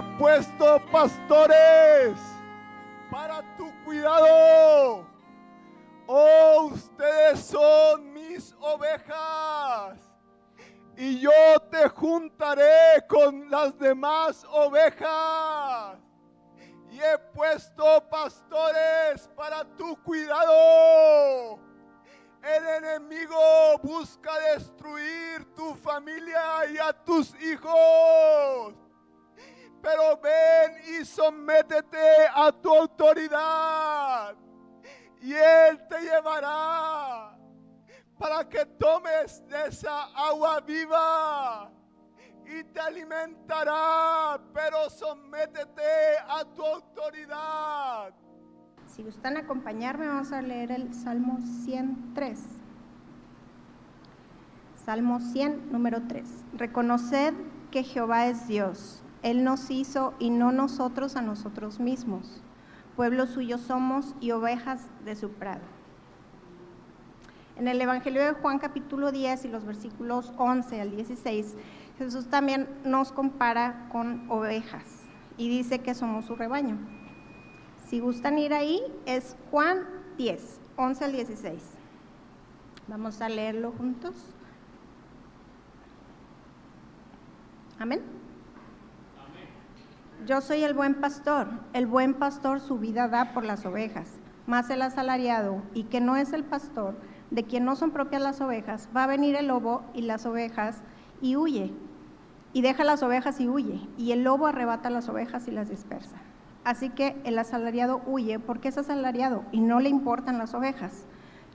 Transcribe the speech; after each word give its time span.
he 0.00 0.18
puesto 0.18 0.80
pastores 0.90 2.18
para 3.10 3.42
tu 3.56 3.70
cuidado. 3.84 5.06
Oh, 6.06 6.70
ustedes 6.72 7.40
son 7.40 8.12
mis 8.12 8.54
ovejas. 8.60 9.98
Y 10.96 11.20
yo 11.20 11.60
te 11.70 11.88
juntaré 11.88 13.06
con 13.08 13.50
las 13.50 13.78
demás 13.78 14.44
ovejas. 14.50 15.98
Y 16.90 16.98
he 16.98 17.18
puesto 17.34 18.02
pastores 18.10 19.28
para 19.36 19.64
tu 19.76 19.96
cuidado. 20.02 21.58
El 22.42 22.84
enemigo 22.84 23.78
busca 23.82 24.32
destruir 24.54 25.44
tu 25.54 25.74
familia 25.74 26.66
y 26.72 26.78
a 26.78 26.92
tus 27.04 27.34
hijos. 27.42 28.74
Pero 29.82 30.20
ven 30.20 31.00
y 31.00 31.04
sométete 31.04 32.26
a 32.34 32.52
tu 32.52 32.74
autoridad. 32.74 34.34
Y 35.20 35.32
Él 35.32 35.86
te 35.88 36.00
llevará 36.00 37.36
para 38.18 38.48
que 38.48 38.66
tomes 38.66 39.46
de 39.48 39.68
esa 39.68 40.04
agua 40.14 40.60
viva 40.60 41.70
y 42.44 42.64
te 42.64 42.80
alimentará, 42.80 44.40
pero 44.52 44.90
sométete 44.90 46.18
a 46.28 46.44
tu 46.44 46.64
autoridad. 46.64 48.12
Si 48.86 49.02
gustan 49.02 49.36
acompañarme, 49.36 50.06
vamos 50.06 50.32
a 50.32 50.42
leer 50.42 50.72
el 50.72 50.92
Salmo 50.92 51.38
103. 51.64 52.40
Salmo 54.84 55.20
100, 55.20 55.70
número 55.70 56.02
3. 56.08 56.28
Reconoced 56.54 57.34
que 57.70 57.84
Jehová 57.84 58.26
es 58.26 58.48
Dios. 58.48 59.02
Él 59.22 59.44
nos 59.44 59.70
hizo 59.70 60.14
y 60.18 60.30
no 60.30 60.52
nosotros 60.52 61.16
a 61.16 61.22
nosotros 61.22 61.78
mismos. 61.78 62.42
Pueblo 62.96 63.26
suyo 63.26 63.58
somos 63.58 64.14
y 64.20 64.30
ovejas 64.30 64.82
de 65.04 65.16
su 65.16 65.30
prado. 65.30 65.60
En 67.56 67.68
el 67.68 67.80
Evangelio 67.80 68.24
de 68.24 68.32
Juan 68.32 68.58
capítulo 68.58 69.12
10 69.12 69.44
y 69.44 69.48
los 69.48 69.66
versículos 69.66 70.32
11 70.38 70.80
al 70.80 70.90
16, 70.90 71.54
Jesús 71.98 72.28
también 72.28 72.66
nos 72.84 73.12
compara 73.12 73.88
con 73.92 74.30
ovejas 74.30 74.84
y 75.36 75.50
dice 75.50 75.80
que 75.80 75.94
somos 75.94 76.24
su 76.24 76.36
rebaño. 76.36 76.78
Si 77.86 78.00
gustan 78.00 78.38
ir 78.38 78.54
ahí, 78.54 78.80
es 79.04 79.36
Juan 79.50 79.84
10, 80.16 80.60
11 80.76 81.04
al 81.04 81.12
16. 81.12 81.62
Vamos 82.88 83.20
a 83.20 83.28
leerlo 83.28 83.72
juntos. 83.72 84.14
Amén. 87.78 88.19
Yo 90.26 90.42
soy 90.42 90.64
el 90.64 90.74
buen 90.74 90.94
pastor. 90.96 91.48
El 91.72 91.86
buen 91.86 92.12
pastor 92.12 92.60
su 92.60 92.78
vida 92.78 93.08
da 93.08 93.32
por 93.32 93.44
las 93.44 93.64
ovejas. 93.64 94.18
Más 94.46 94.68
el 94.68 94.82
asalariado, 94.82 95.62
y 95.72 95.84
que 95.84 96.00
no 96.00 96.16
es 96.16 96.34
el 96.34 96.44
pastor, 96.44 96.94
de 97.30 97.44
quien 97.44 97.64
no 97.64 97.74
son 97.74 97.90
propias 97.90 98.20
las 98.20 98.40
ovejas, 98.40 98.88
va 98.94 99.04
a 99.04 99.06
venir 99.06 99.34
el 99.34 99.46
lobo 99.46 99.82
y 99.94 100.02
las 100.02 100.26
ovejas 100.26 100.82
y 101.22 101.36
huye. 101.36 101.72
Y 102.52 102.60
deja 102.60 102.84
las 102.84 103.02
ovejas 103.02 103.40
y 103.40 103.48
huye. 103.48 103.80
Y 103.96 104.12
el 104.12 104.22
lobo 104.22 104.46
arrebata 104.46 104.90
las 104.90 105.08
ovejas 105.08 105.48
y 105.48 105.52
las 105.52 105.70
dispersa. 105.70 106.16
Así 106.64 106.90
que 106.90 107.18
el 107.24 107.38
asalariado 107.38 108.02
huye 108.06 108.38
porque 108.38 108.68
es 108.68 108.76
asalariado 108.76 109.44
y 109.52 109.60
no 109.60 109.80
le 109.80 109.88
importan 109.88 110.36
las 110.36 110.52
ovejas. 110.52 111.06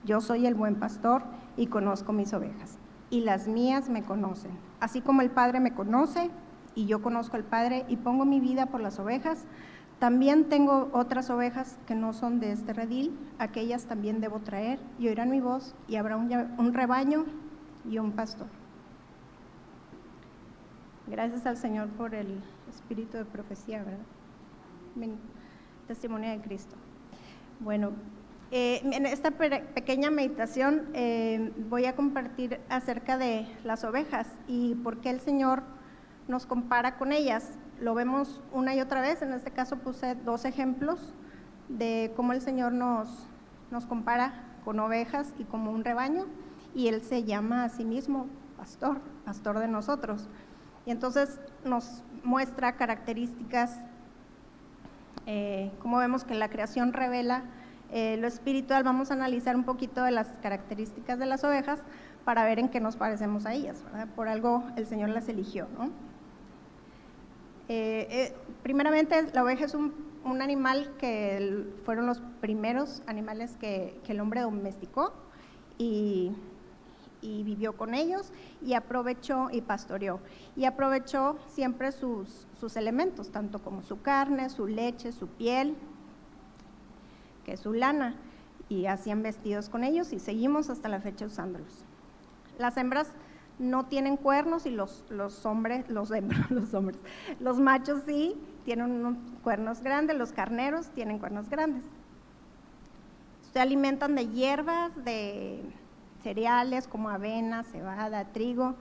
Yo 0.04 0.20
soy 0.20 0.46
el 0.46 0.54
buen 0.54 0.74
pastor 0.74 1.22
y 1.56 1.68
conozco 1.68 2.12
mis 2.12 2.32
ovejas. 2.32 2.78
Y 3.10 3.20
las 3.20 3.46
mías 3.46 3.88
me 3.88 4.02
conocen. 4.02 4.50
Así 4.80 5.02
como 5.02 5.22
el 5.22 5.30
Padre 5.30 5.60
me 5.60 5.72
conoce 5.72 6.30
y 6.76 6.86
yo 6.86 7.02
conozco 7.02 7.36
al 7.36 7.42
Padre 7.42 7.84
y 7.88 7.96
pongo 7.96 8.24
mi 8.24 8.38
vida 8.38 8.66
por 8.66 8.80
las 8.80 9.00
ovejas, 9.00 9.46
también 9.98 10.50
tengo 10.50 10.90
otras 10.92 11.30
ovejas 11.30 11.78
que 11.86 11.94
no 11.94 12.12
son 12.12 12.38
de 12.38 12.52
este 12.52 12.74
redil, 12.74 13.18
aquellas 13.38 13.86
también 13.86 14.20
debo 14.20 14.40
traer 14.40 14.78
y 14.98 15.08
oirán 15.08 15.30
mi 15.30 15.40
voz 15.40 15.74
y 15.88 15.96
habrá 15.96 16.18
un, 16.18 16.74
rebaño 16.74 17.24
y 17.88 17.98
un 17.98 18.12
pastor. 18.12 18.46
Gracias 21.06 21.46
al 21.46 21.56
Señor 21.56 21.88
por 21.88 22.14
el 22.14 22.40
espíritu 22.68 23.16
de 23.16 23.24
profecía, 23.24 23.82
¿verdad? 23.82 24.04
testimonio 25.86 26.30
de 26.30 26.40
Cristo. 26.40 26.74
Bueno, 27.60 27.92
eh, 28.50 28.80
en 28.82 29.06
esta 29.06 29.30
pequeña 29.30 30.10
meditación 30.10 30.88
eh, 30.94 31.52
voy 31.68 31.86
a 31.86 31.94
compartir 31.94 32.60
acerca 32.68 33.18
de 33.18 33.46
las 33.64 33.84
ovejas 33.84 34.26
y 34.46 34.74
por 34.76 35.00
qué 35.00 35.10
el 35.10 35.20
Señor 35.20 35.62
nos 36.28 36.46
compara 36.46 36.96
con 36.96 37.12
ellas. 37.12 37.52
Lo 37.80 37.94
vemos 37.94 38.42
una 38.52 38.74
y 38.74 38.80
otra 38.80 39.00
vez, 39.00 39.22
en 39.22 39.32
este 39.32 39.50
caso 39.50 39.76
puse 39.76 40.14
dos 40.14 40.44
ejemplos 40.44 41.12
de 41.68 42.12
cómo 42.16 42.32
el 42.32 42.40
Señor 42.40 42.72
nos, 42.72 43.26
nos 43.70 43.86
compara 43.86 44.44
con 44.64 44.80
ovejas 44.80 45.32
y 45.38 45.44
como 45.44 45.70
un 45.70 45.84
rebaño, 45.84 46.26
y 46.74 46.88
Él 46.88 47.02
se 47.02 47.24
llama 47.24 47.64
a 47.64 47.68
sí 47.68 47.84
mismo 47.84 48.26
pastor, 48.56 49.00
pastor 49.24 49.58
de 49.58 49.68
nosotros. 49.68 50.28
Y 50.84 50.90
entonces 50.90 51.40
nos 51.64 52.02
muestra 52.22 52.76
características 52.76 53.76
eh, 55.26 55.72
como 55.82 55.98
vemos 55.98 56.22
que 56.24 56.34
la 56.34 56.48
creación 56.48 56.92
revela 56.92 57.42
eh, 57.90 58.16
lo 58.16 58.26
espiritual, 58.28 58.84
vamos 58.84 59.10
a 59.10 59.14
analizar 59.14 59.56
un 59.56 59.64
poquito 59.64 60.02
de 60.02 60.12
las 60.12 60.28
características 60.40 61.18
de 61.18 61.26
las 61.26 61.44
ovejas 61.44 61.80
para 62.24 62.44
ver 62.44 62.58
en 62.58 62.68
qué 62.68 62.80
nos 62.80 62.96
parecemos 62.96 63.44
a 63.46 63.52
ellas. 63.52 63.84
Por 64.14 64.28
algo 64.28 64.64
el 64.76 64.86
Señor 64.86 65.10
las 65.10 65.28
eligió. 65.28 65.66
Eh, 67.68 68.32
primeramente, 68.62 69.30
la 69.32 69.42
oveja 69.42 69.64
es 69.64 69.74
un, 69.74 70.06
animal 70.40 70.92
que 70.98 71.64
fueron 71.84 72.06
los 72.06 72.20
primeros 72.40 73.00
animales 73.06 73.56
que, 73.60 74.00
el 74.08 74.20
hombre 74.20 74.40
domesticó 74.40 75.12
y 75.78 76.32
vivió 77.22 77.76
con 77.76 77.94
ellos 77.94 78.32
y 78.60 78.74
aprovechó 78.74 79.48
y 79.50 79.60
pastoreó. 79.60 80.20
Y 80.56 80.64
aprovechó 80.64 81.38
siempre 81.48 81.92
sus, 81.92 82.46
sus 82.58 82.76
elementos, 82.76 83.30
tanto 83.30 83.60
como 83.60 83.82
su 83.82 84.02
carne, 84.02 84.50
su 84.50 84.66
leche, 84.66 85.12
su 85.12 85.28
piel, 85.28 85.76
que 87.44 87.56
su 87.56 87.72
lana, 87.72 88.16
y 88.68 88.86
hacían 88.86 89.22
vestidos 89.22 89.68
con 89.68 89.84
ellos 89.84 90.12
y 90.12 90.18
seguimos 90.18 90.70
hasta 90.70 90.88
la 90.88 91.00
fecha 91.00 91.26
usándolos. 91.26 91.84
Las 92.58 92.76
hembras 92.76 93.12
no 93.58 93.86
tienen 93.86 94.16
cuernos 94.16 94.66
y 94.66 94.70
los, 94.70 95.04
los 95.08 95.46
hombres, 95.46 95.88
los, 95.88 96.10
los 96.50 96.74
hombres, 96.74 96.98
los 97.40 97.58
machos 97.58 98.02
sí 98.06 98.36
tienen 98.64 99.16
cuernos 99.42 99.80
grandes, 99.82 100.16
los 100.16 100.32
carneros 100.32 100.88
tienen 100.90 101.18
cuernos 101.18 101.48
grandes. 101.48 101.84
Se 103.52 103.60
alimentan 103.60 104.14
de 104.14 104.28
hierbas, 104.28 104.92
de 105.04 105.62
cereales 106.22 106.88
como 106.88 107.08
avena, 107.08 107.62
cebada, 107.62 108.24
trigo. 108.26 108.74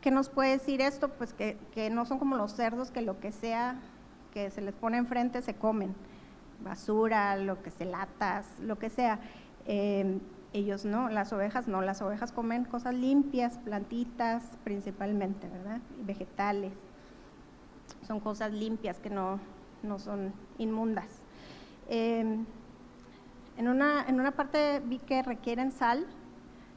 ¿Qué 0.00 0.10
nos 0.10 0.30
puede 0.30 0.52
decir 0.52 0.80
esto? 0.80 1.08
Pues 1.08 1.34
que, 1.34 1.90
no 1.90 2.06
son 2.06 2.18
como 2.18 2.36
los 2.36 2.52
cerdos 2.52 2.90
que 2.90 3.02
lo 3.02 3.20
que 3.20 3.32
sea 3.32 3.76
que 4.32 4.50
se 4.50 4.62
les 4.62 4.74
pone 4.74 4.96
enfrente 4.96 5.42
se 5.42 5.54
comen. 5.54 5.94
Basura, 6.62 7.36
lo 7.36 7.62
que 7.62 7.70
se 7.70 7.84
latas, 7.84 8.46
lo 8.60 8.78
que 8.78 8.88
sea. 8.88 9.18
Eh, 9.66 10.18
ellos 10.52 10.84
no, 10.84 11.08
las 11.08 11.32
ovejas 11.32 11.68
no, 11.68 11.80
las 11.80 12.02
ovejas 12.02 12.32
comen 12.32 12.64
cosas 12.64 12.94
limpias, 12.94 13.58
plantitas 13.58 14.42
principalmente, 14.64 15.48
¿verdad? 15.48 15.80
vegetales. 16.02 16.72
Son 18.06 18.20
cosas 18.20 18.52
limpias 18.52 18.98
que 18.98 19.10
no, 19.10 19.38
no 19.82 19.98
son 19.98 20.32
inmundas. 20.58 21.22
Eh, 21.88 22.38
en, 23.56 23.68
una, 23.68 24.04
en 24.08 24.20
una 24.20 24.32
parte 24.32 24.80
vi 24.84 24.98
que 24.98 25.22
requieren 25.22 25.70
sal, 25.70 26.06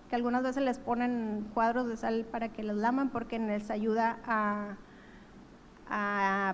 que 0.09 0.15
algunas 0.15 0.43
veces 0.43 0.63
les 0.63 0.77
ponen 0.77 1.49
cuadros 1.53 1.87
de 1.87 1.97
sal 1.97 2.25
para 2.31 2.49
que 2.49 2.61
los 2.61 2.77
laman 2.77 3.09
porque 3.09 3.39
les 3.39 3.71
ayuda 3.71 4.19
a, 4.25 4.77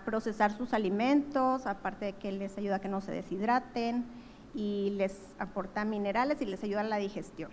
procesar 0.06 0.51
sus 0.51 0.74
alimentos, 0.74 1.65
aparte 1.65 2.06
de 2.06 2.13
que 2.13 2.31
les 2.31 2.57
ayuda 2.57 2.77
a 2.77 2.80
que 2.80 2.89
no 2.89 3.00
se 3.00 3.12
deshidraten 3.12 4.06
y 4.54 4.92
les 4.98 5.36
aporta 5.40 5.86
minerales 5.86 6.42
y 6.42 6.46
les 6.46 6.63
ayuda 6.63 6.81
a 6.81 6.84
la 6.84 6.98
digestión. 6.98 7.51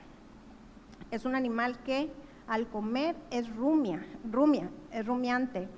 Es 1.11 1.25
un 1.25 1.35
animal 1.35 1.79
que 1.85 2.11
al 2.47 2.69
comer 2.69 3.17
es 3.31 3.55
rumia, 3.55 4.05
rumia, 4.31 4.71
es 4.91 5.07
rumiante. 5.07 5.69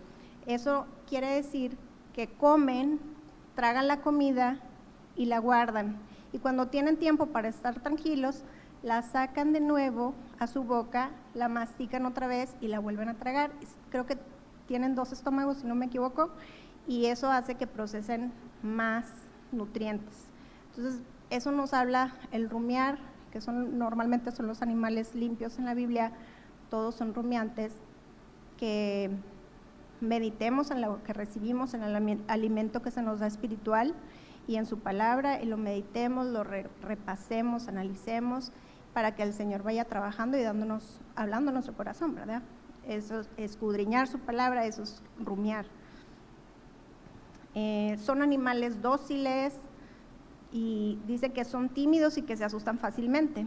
Eso 0.47 0.87
quiere 1.07 1.29
decir 1.29 1.77
que 2.13 2.29
comen, 2.29 3.01
tragan 3.55 3.89
la 3.89 4.01
comida 4.01 4.61
y 5.17 5.27
la 5.27 5.39
guardan. 5.39 5.97
Y 6.33 6.39
cuando 6.39 6.69
tienen 6.69 6.97
tiempo 6.97 7.27
para 7.27 7.49
estar 7.49 7.81
tranquilos, 7.81 8.45
la 8.83 9.03
sacan 9.03 9.53
de 9.53 9.61
nuevo 9.61 10.15
a 10.39 10.47
su 10.47 10.63
boca, 10.63 11.11
la 11.35 11.49
mastican 11.49 12.07
otra 12.07 12.27
vez 12.27 12.55
y 12.61 12.69
la 12.69 12.79
vuelven 12.79 13.09
a 13.09 13.15
tragar. 13.15 13.51
Creo 13.91 14.07
que 14.07 14.19
tienen 14.67 14.95
dos 14.95 15.13
estómagos, 15.13 15.59
si 15.59 15.67
no 15.67 15.75
me 15.75 15.87
equivoco, 15.87 16.31
y 16.87 17.07
eso 17.07 17.31
hace 17.31 17.57
que 17.57 17.67
procesen 17.67 18.33
más 18.63 19.07
nutrientes. 19.51 20.28
Entonces, 20.79 21.03
eso 21.31 21.51
nos 21.51 21.75
habla 21.75 22.15
el 22.31 22.49
rumiar, 22.49 22.99
que 23.33 23.41
son 23.41 23.79
normalmente 23.81 24.31
son 24.31 24.47
los 24.47 24.63
animales 24.63 25.13
limpios 25.13 25.59
en 25.59 25.65
la 25.65 25.75
Biblia, 25.75 26.13
todos 26.71 26.95
son 26.95 27.15
rumiantes, 27.15 27.73
que 28.57 29.11
meditemos 30.01 30.71
en 30.71 30.81
lo 30.81 31.03
que 31.03 31.13
recibimos, 31.13 31.75
en 31.75 31.83
el 31.83 32.23
alimento 32.29 32.81
que 32.81 32.93
se 32.93 33.03
nos 33.03 33.19
da 33.19 33.27
espiritual 33.27 33.93
y 34.47 34.55
en 34.55 34.67
su 34.67 34.79
palabra, 34.79 35.43
y 35.43 35.47
lo 35.47 35.57
meditemos, 35.57 36.29
lo 36.29 36.45
repasemos, 36.45 37.67
analicemos, 37.67 38.53
para 38.95 39.17
que 39.17 39.25
el 39.25 39.33
Señor 39.33 39.65
vaya 39.65 39.85
trabajando 39.85 40.39
y 40.39 40.43
dándonos, 40.43 41.01
hablando 41.17 41.51
en 41.51 41.55
nuestro 41.55 41.77
corazón, 41.77 42.15
¿verdad? 42.15 42.43
Eso 42.87 43.21
es 43.21 43.29
escudriñar 43.37 44.07
su 44.07 44.21
palabra, 44.21 44.65
eso 44.65 44.85
es 44.85 45.03
rumiar. 45.19 45.67
Eh, 47.57 47.99
son 48.01 48.23
animales 48.23 48.81
dóciles 48.81 49.59
y 50.53 50.99
dice 51.07 51.31
que 51.31 51.45
son 51.45 51.69
tímidos 51.69 52.19
y 52.19 52.23
que 52.23 52.37
se 52.37 52.45
asustan 52.45 52.79
fácilmente. 52.79 53.47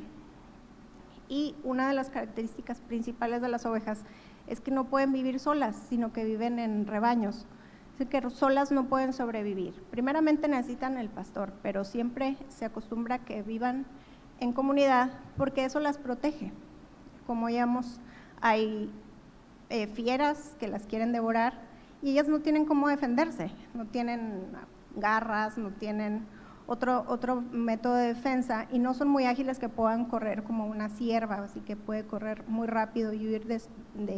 Y 1.30 1.56
una 1.63 1.88
de 1.88 1.94
las 1.94 2.09
características 2.09 2.81
principales 2.81 3.42
de 3.42 3.48
las 3.48 3.65
ovejas 3.65 4.03
es 4.48 4.59
que 4.59 4.71
no 4.71 4.86
pueden 4.86 5.13
vivir 5.13 5.39
solas, 5.39 5.75
sino 5.89 6.12
que 6.12 6.25
viven 6.25 6.59
en 6.59 6.86
rebaños. 6.86 7.45
Así 7.95 8.06
que 8.06 8.30
solas 8.30 8.71
no 8.71 8.86
pueden 8.86 9.13
sobrevivir. 9.13 9.74
Primeramente 9.92 10.48
necesitan 10.48 10.98
el 10.98 11.09
pastor, 11.09 11.53
pero 11.62 11.83
siempre 11.83 12.38
se 12.50 12.65
acostumbra 12.65 13.19
que 13.19 13.44
vivan 13.44 13.86
en 14.39 14.54
comunidad 14.54 15.12
porque 15.38 15.65
eso 15.65 15.80
las 15.80 15.97
protege. 15.97 16.51
Como 17.27 17.45
veíamos, 17.45 18.00
hay 18.42 18.92
eh, 19.69 19.88
fieras 19.88 20.56
que 20.59 20.68
las 20.68 20.86
quieren 20.86 21.13
devorar 21.13 21.54
y 22.01 22.12
ellas 22.12 22.27
no 22.27 22.39
tienen 22.39 22.65
cómo 22.65 22.88
defenderse, 22.89 23.51
no 23.74 23.86
tienen 23.86 24.47
garras, 24.95 25.57
no 25.57 25.69
tienen 25.69 26.25
otro, 26.71 27.03
otro 27.09 27.41
método 27.51 27.95
de 27.95 28.07
defensa 28.07 28.65
y 28.71 28.79
no 28.79 28.94
son 28.94 29.09
muy 29.09 29.25
ágiles 29.25 29.59
que 29.59 29.68
puedan 29.68 30.06
correr 30.06 30.44
como 30.44 30.65
una 30.68 30.88
sierva, 30.88 31.35
así 31.44 31.59
que 31.59 31.75
puede 31.75 32.06
correr 32.06 32.47
muy 32.47 32.65
rápido 32.65 33.12
y 33.12 33.27
huir 33.27 33.45
de, 33.45 33.59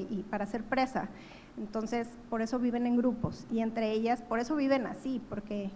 y 0.07 0.23
para 0.29 0.45
ser 0.45 0.63
presa. 0.63 1.09
Entonces, 1.57 2.07
por 2.29 2.44
eso 2.44 2.59
viven 2.59 2.85
en 2.85 2.95
grupos 2.95 3.47
y 3.51 3.61
entre 3.61 3.91
ellas, 3.91 4.21
por 4.21 4.38
eso 4.38 4.55
viven 4.55 4.85
así, 4.85 5.19
porque 5.29 5.71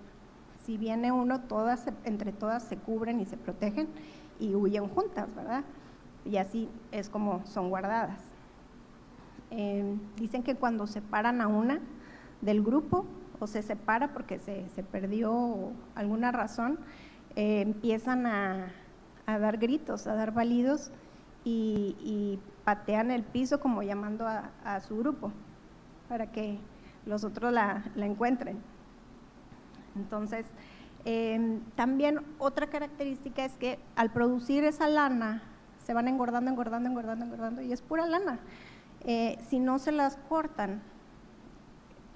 si 0.68 0.78
viene 0.78 1.12
uno, 1.12 1.42
todas, 1.42 1.84
entre 2.04 2.32
todas 2.32 2.62
se 2.62 2.78
cubren 2.78 3.20
y 3.22 3.26
se 3.26 3.38
protegen 3.38 3.88
y 4.40 4.54
huyen 4.54 4.88
juntas, 4.88 5.28
¿verdad? 5.36 5.64
Y 6.26 6.38
así 6.38 6.70
es 6.92 7.10
como 7.10 7.44
son 7.48 7.70
guardadas. 7.70 8.20
Eh, 9.50 9.96
dicen 10.18 10.44
que 10.44 10.54
cuando 10.54 10.86
separan 10.86 11.42
a 11.42 11.48
una 11.48 11.80
del 12.42 12.62
grupo 12.62 13.06
o 13.40 13.48
se 13.48 13.62
separa 13.62 14.14
porque 14.14 14.40
se, 14.40 14.68
se 14.70 14.84
perdió 14.84 15.72
alguna 15.96 16.32
razón, 16.32 16.80
eh, 17.36 17.62
empiezan 17.62 18.26
a, 18.26 18.72
a, 19.26 19.40
dar 19.40 19.58
gritos, 19.58 20.08
a 20.08 20.16
dar 20.16 20.34
balidos 20.34 20.92
y, 21.44 22.40
patean 22.66 23.12
el 23.12 23.24
piso 23.24 23.62
como 23.62 23.82
llamando 23.82 24.28
a, 24.28 24.80
su 24.82 24.98
grupo 24.98 25.32
para 26.10 26.34
que 26.34 26.60
los 27.06 27.24
otros 27.24 27.54
la, 27.54 27.86
la 27.96 28.06
encuentren. 28.06 28.58
Entonces, 29.96 30.46
Em, 31.10 31.62
también 31.78 32.20
otra 32.38 32.68
característica 32.68 33.46
es 33.46 33.54
que 33.54 33.80
al 33.96 34.12
producir 34.12 34.66
esa 34.66 34.90
lana 34.90 35.42
se 35.86 35.94
van 35.94 36.10
engordando, 36.10 36.52
engordando, 36.52 36.90
engordando, 36.90 37.24
engordando 37.24 37.62
y 37.62 37.72
es 37.72 37.82
pura 37.82 38.06
lana. 38.06 38.40
Eh, 39.06 39.38
si 39.48 39.60
no 39.60 39.80
se 39.80 39.94
las 39.94 40.18
cortan, 40.28 40.82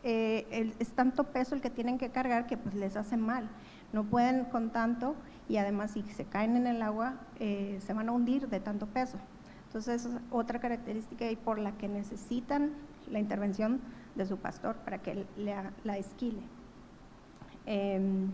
eh, 0.03 0.73
es 0.79 0.89
tanto 0.89 1.25
peso 1.25 1.55
el 1.55 1.61
que 1.61 1.69
tienen 1.69 1.97
que 1.97 2.09
cargar 2.09 2.47
que 2.47 2.57
pues 2.57 2.75
les 2.75 2.95
hace 2.95 3.17
mal. 3.17 3.49
No 3.93 4.03
pueden 4.05 4.45
con 4.45 4.71
tanto 4.71 5.15
y 5.47 5.57
además 5.57 5.91
si 5.91 6.01
se 6.03 6.25
caen 6.25 6.55
en 6.55 6.67
el 6.67 6.81
agua 6.81 7.15
eh, 7.39 7.79
se 7.85 7.93
van 7.93 8.09
a 8.09 8.11
hundir 8.11 8.47
de 8.47 8.59
tanto 8.59 8.87
peso. 8.87 9.17
Entonces 9.67 10.05
es 10.05 10.11
otra 10.31 10.59
característica 10.59 11.29
y 11.29 11.35
por 11.35 11.59
la 11.59 11.73
que 11.73 11.87
necesitan 11.87 12.71
la 13.09 13.19
intervención 13.19 13.79
de 14.15 14.25
su 14.25 14.37
pastor 14.37 14.75
para 14.77 14.99
que 14.99 15.25
la, 15.37 15.71
la 15.83 15.97
esquile. 15.97 16.41
Em, 17.65 18.31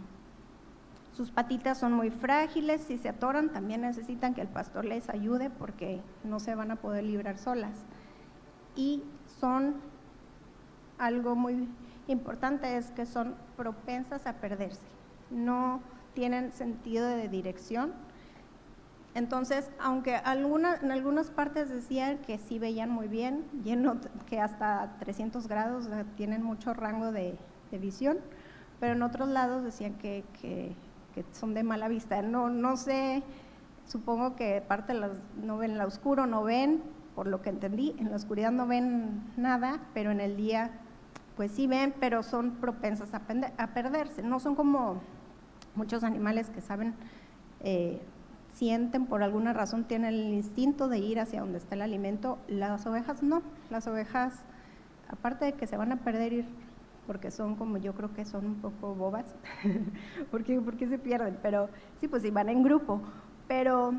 sus 1.13 1.31
patitas 1.31 1.79
son 1.79 1.93
muy 1.93 2.11
frágiles, 2.11 2.81
si 2.81 2.97
se 2.97 3.09
atoran 3.09 3.49
también 3.49 3.81
necesitan 3.81 4.35
que 4.35 4.41
el 4.41 4.47
pastor 4.47 4.85
les 4.85 5.09
ayude 5.09 5.49
porque 5.49 5.99
no 6.23 6.39
se 6.39 6.55
van 6.55 6.71
a 6.71 6.75
poder 6.77 7.03
librar 7.03 7.37
solas. 7.37 7.85
Y 8.75 9.03
son 9.39 9.75
algo 10.97 11.35
muy 11.35 11.67
importante 12.07 12.77
es 12.77 12.91
que 12.91 13.05
son 13.05 13.35
propensas 13.55 14.25
a 14.27 14.33
perderse, 14.33 14.81
no 15.29 15.81
tienen 16.13 16.51
sentido 16.51 17.07
de 17.07 17.27
dirección. 17.27 17.93
Entonces, 19.13 19.69
aunque 19.79 20.15
alguna, 20.15 20.75
en 20.75 20.91
algunas 20.91 21.31
partes 21.31 21.69
decían 21.69 22.19
que 22.19 22.37
sí 22.37 22.59
veían 22.59 22.89
muy 22.89 23.07
bien, 23.07 23.45
lleno, 23.63 23.97
que 24.27 24.39
hasta 24.39 24.95
300 24.99 25.47
grados 25.47 25.89
tienen 26.15 26.43
mucho 26.43 26.73
rango 26.73 27.11
de, 27.11 27.37
visión, 27.71 28.17
pero 28.79 28.93
en 28.93 29.03
otros 29.03 29.27
lados 29.27 29.63
decían 29.63 29.95
que, 29.95 30.23
que 30.33 31.25
son 31.33 31.53
de 31.53 31.63
mala 31.63 31.87
vista. 31.87 32.21
No, 32.21 32.49
no 32.49 32.77
sé, 32.77 33.23
supongo 33.85 34.35
que 34.35 34.61
parte 34.67 34.93
no 35.35 35.57
ven 35.57 35.77
la 35.77 35.85
oscuro, 35.85 36.27
no 36.27 36.43
ven, 36.43 36.81
por 37.15 37.27
lo 37.27 37.41
que 37.41 37.49
entendí, 37.49 37.95
en 37.97 38.11
la 38.11 38.17
oscuridad 38.17 38.51
no 38.51 38.67
ven 38.67 39.23
nada, 39.37 39.79
pero 39.93 40.11
en 40.11 40.21
el 40.21 40.37
día 40.37 40.71
pues 41.37 41.51
sí 41.51 41.67
ven, 41.67 41.93
pero 41.99 42.23
son 42.23 42.55
propensas 42.55 43.13
a, 43.13 43.21
a 43.57 43.67
perderse. 43.67 44.23
No 44.23 44.39
son 44.39 44.55
como 44.55 45.01
muchos 45.75 46.03
animales 46.03 46.49
que 46.49 46.59
saben, 46.59 46.95
eh, 47.61 48.01
sienten 48.53 49.05
por 49.05 49.23
alguna 49.23 49.53
razón, 49.53 49.85
tienen 49.85 50.13
el 50.13 50.33
instinto 50.33 50.89
de 50.89 50.97
ir 50.97 51.19
hacia 51.19 51.41
donde 51.41 51.59
está 51.59 51.75
el 51.75 51.83
alimento. 51.83 52.39
Las 52.47 52.85
ovejas 52.87 53.23
no, 53.23 53.43
las 53.69 53.87
ovejas, 53.87 54.43
aparte 55.07 55.45
de 55.45 55.53
que 55.53 55.67
se 55.67 55.77
van 55.77 55.91
a 55.91 55.97
perder, 55.97 56.33
ir 56.33 56.45
porque 57.07 57.31
son 57.31 57.55
como 57.55 57.77
yo 57.77 57.93
creo 57.93 58.13
que 58.13 58.25
son 58.25 58.45
un 58.45 58.55
poco 58.55 58.93
bobas, 58.93 59.25
porque, 60.31 60.59
porque 60.59 60.87
se 60.87 60.99
pierden, 60.99 61.39
pero 61.41 61.69
sí, 62.01 62.07
pues 62.07 62.21
sí, 62.21 62.29
van 62.29 62.49
en 62.49 62.61
grupo, 62.61 63.01
pero 63.47 63.93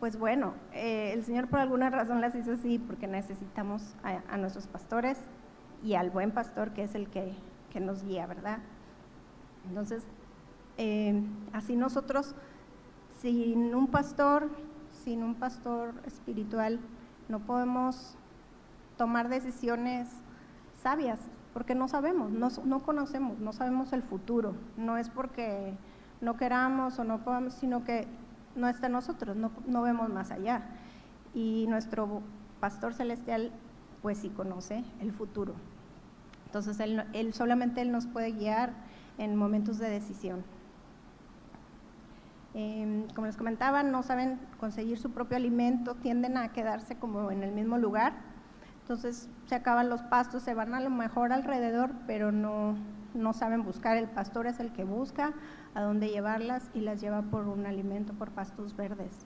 pues 0.00 0.18
bueno, 0.18 0.52
eh, 0.72 1.12
el 1.14 1.24
Señor 1.24 1.48
por 1.48 1.60
alguna 1.60 1.88
razón 1.88 2.20
las 2.20 2.34
hizo 2.34 2.52
así, 2.52 2.78
porque 2.78 3.06
necesitamos 3.06 3.94
a, 4.02 4.36
nuestros 4.36 4.66
pastores 4.66 5.16
y 5.84 5.94
al 5.94 6.10
buen 6.10 6.32
pastor 6.32 6.72
que 6.72 6.84
es 6.84 6.94
el 6.94 7.08
que, 7.08 7.32
que 7.70 7.80
nos 7.80 8.02
guía, 8.02 8.26
¿verdad? 8.26 8.58
Entonces, 9.68 10.02
eh, 10.78 11.22
así 11.52 11.76
nosotros, 11.76 12.34
sin 13.20 13.74
un 13.74 13.86
pastor, 13.88 14.48
sin 15.04 15.22
un 15.22 15.34
pastor 15.34 15.94
espiritual, 16.06 16.80
no 17.28 17.40
podemos 17.40 18.16
tomar 18.96 19.28
decisiones 19.28 20.08
sabias, 20.82 21.18
porque 21.52 21.74
no 21.74 21.88
sabemos, 21.88 22.30
no, 22.30 22.82
conocemos, 22.82 23.38
no 23.38 23.52
sabemos 23.52 23.92
el 23.92 24.02
futuro. 24.02 24.54
No 24.76 24.96
es 24.96 25.08
porque 25.08 25.74
no 26.20 26.36
queramos 26.36 26.98
o 26.98 27.04
no 27.04 27.22
podamos, 27.22 27.54
sino 27.54 27.84
que 27.84 28.08
no 28.56 28.68
está 28.68 28.86
en 28.86 28.92
nosotros, 28.92 29.36
no, 29.36 29.82
vemos 29.82 30.08
más 30.08 30.30
allá. 30.30 30.62
Y 31.32 31.66
nuestro 31.68 32.22
pastor 32.60 32.94
celestial, 32.94 33.52
pues 34.02 34.18
sí 34.18 34.30
conoce 34.30 34.84
el 35.00 35.12
futuro. 35.12 35.54
Entonces, 36.54 36.78
él, 36.80 37.34
solamente 37.34 37.80
Él 37.80 37.90
nos 37.90 38.06
puede 38.06 38.32
guiar 38.32 38.72
en 39.18 39.34
momentos 39.34 39.78
de 39.78 39.90
decisión. 39.90 40.44
Em, 42.54 43.08
como 43.08 43.26
les 43.26 43.36
comentaba, 43.36 43.82
no 43.82 44.02
saben 44.02 44.38
conseguir 44.60 44.98
su 44.98 45.10
propio 45.10 45.36
alimento, 45.36 45.96
tienden 45.96 46.36
a 46.36 46.52
quedarse 46.52 46.96
como 46.96 47.30
en 47.30 47.42
el 47.42 47.52
mismo 47.52 47.78
lugar 47.78 48.12
entonces 48.84 49.30
se 49.46 49.54
acaban 49.54 49.88
los 49.88 50.02
pastos, 50.02 50.42
se 50.42 50.52
van 50.52 50.74
a 50.74 50.80
lo 50.80 50.90
mejor 50.90 51.32
alrededor, 51.32 51.92
pero 52.06 52.32
no, 52.32 52.76
no 53.14 53.32
saben 53.32 53.62
buscar. 53.62 53.96
El 53.96 54.08
pastor 54.08 54.46
es 54.46 54.60
el 54.60 54.72
que 54.72 54.84
busca 54.84 55.32
a 55.74 55.80
dónde 55.80 56.08
llevarlas 56.08 56.70
y 56.74 56.82
las 56.82 57.00
lleva 57.00 57.22
por 57.22 57.48
un 57.48 57.64
alimento, 57.64 58.12
por 58.12 58.30
pastos 58.32 58.76
verdes. 58.76 59.24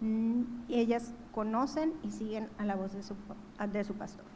Mm, 0.00 0.42
y 0.66 0.80
ellas 0.80 1.14
conocen 1.30 1.92
y 2.02 2.10
siguen 2.10 2.48
a 2.58 2.64
la 2.64 2.74
voz 2.74 2.92
de 2.94 3.04
su, 3.04 3.14
de 3.72 3.84
su 3.84 3.94
pastor. 3.94 4.33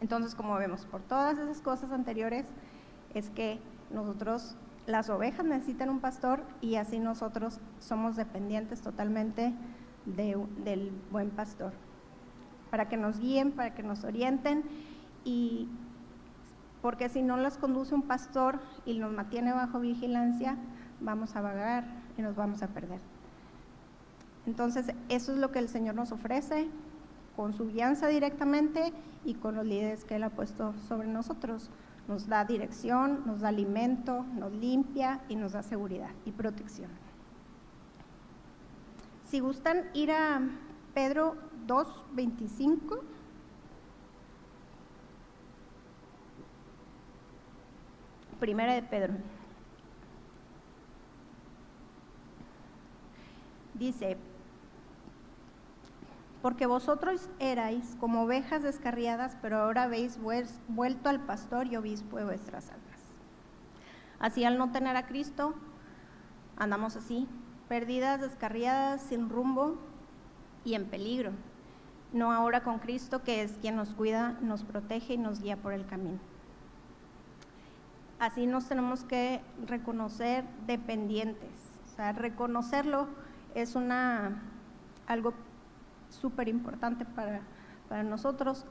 Entonces, 0.00 0.34
como 0.34 0.54
vemos, 0.56 0.84
por 0.86 1.02
todas 1.02 1.38
esas 1.38 1.60
cosas 1.60 1.92
anteriores, 1.92 2.46
es 3.14 3.30
que 3.30 3.58
nosotros, 3.90 4.56
las 4.86 5.08
ovejas 5.10 5.44
necesitan 5.44 5.90
un 5.90 6.00
pastor 6.00 6.42
y 6.60 6.76
así 6.76 6.98
nosotros 6.98 7.60
somos 7.80 8.16
dependientes 8.16 8.82
totalmente 8.82 9.54
del 10.04 10.92
buen 11.10 11.30
pastor 11.30 11.72
para 12.70 12.88
que 12.88 12.96
nos 12.96 13.18
guíen, 13.18 13.52
para 13.52 13.74
que 13.74 13.82
nos 13.82 14.04
orienten 14.04 14.64
y 15.24 15.68
porque 16.82 17.08
si 17.08 17.22
no 17.22 17.36
las 17.36 17.58
conduce 17.58 17.94
un 17.94 18.02
pastor 18.02 18.60
y 18.84 18.98
nos 18.98 19.12
mantiene 19.12 19.52
bajo 19.52 19.80
vigilancia, 19.80 20.56
vamos 21.00 21.34
a 21.34 21.40
vagar 21.40 21.84
y 22.16 22.22
nos 22.22 22.36
vamos 22.36 22.62
a 22.62 22.68
perder. 22.68 23.00
Entonces, 24.46 24.92
eso 25.08 25.32
es 25.32 25.38
lo 25.38 25.50
que 25.50 25.58
el 25.58 25.68
Señor 25.68 25.96
nos 25.96 26.12
ofrece 26.12 26.68
con 27.36 27.52
su 27.52 27.68
guianza 27.68 28.08
directamente 28.08 28.92
y 29.24 29.34
con 29.34 29.54
los 29.54 29.66
líderes 29.66 30.04
que 30.04 30.16
Él 30.16 30.24
ha 30.24 30.30
puesto 30.30 30.72
sobre 30.88 31.08
nosotros. 31.08 31.70
Nos 32.08 32.28
da 32.28 32.44
dirección, 32.44 33.22
nos 33.26 33.40
da 33.40 33.48
alimento, 33.48 34.24
nos 34.34 34.52
limpia 34.52 35.20
y 35.28 35.36
nos 35.36 35.52
da 35.52 35.62
seguridad 35.62 36.10
y 36.24 36.32
protección. 36.32 36.90
Si 39.28 39.40
gustan 39.40 39.90
ir 39.92 40.12
a 40.12 40.40
Pedro 40.94 41.36
2.25. 41.66 43.00
Primera 48.38 48.74
de 48.74 48.82
Pedro. 48.82 49.14
Dice, 53.74 54.16
porque 56.46 56.66
vosotros 56.66 57.28
erais 57.40 57.96
como 57.98 58.22
ovejas 58.22 58.62
descarriadas, 58.62 59.36
pero 59.42 59.56
ahora 59.58 59.82
habéis 59.82 60.16
vuelto 60.68 61.08
al 61.08 61.18
pastor 61.18 61.66
y 61.66 61.74
obispo 61.74 62.18
de 62.18 62.24
vuestras 62.24 62.70
almas. 62.70 63.00
Así 64.20 64.44
al 64.44 64.56
no 64.56 64.70
tener 64.70 64.96
a 64.96 65.08
Cristo, 65.08 65.56
andamos 66.56 66.94
así, 66.94 67.26
perdidas, 67.68 68.20
descarriadas, 68.20 69.02
sin 69.02 69.28
rumbo 69.28 69.76
y 70.64 70.74
en 70.74 70.84
peligro. 70.84 71.32
No 72.12 72.30
ahora 72.30 72.62
con 72.62 72.78
Cristo, 72.78 73.24
que 73.24 73.42
es 73.42 73.58
quien 73.60 73.74
nos 73.74 73.92
cuida, 73.94 74.38
nos 74.40 74.62
protege 74.62 75.14
y 75.14 75.18
nos 75.18 75.40
guía 75.42 75.56
por 75.56 75.72
el 75.72 75.84
camino. 75.84 76.20
Así 78.20 78.46
nos 78.46 78.68
tenemos 78.68 79.02
que 79.02 79.40
reconocer 79.66 80.44
dependientes. 80.68 81.50
O 81.86 81.96
sea, 81.96 82.12
reconocerlo 82.12 83.08
es 83.56 83.74
una, 83.74 84.44
algo 85.08 85.34
súper 86.08 86.48
importante 86.48 87.04
para, 87.04 87.40
para 87.88 88.02
nosotros, 88.02 88.64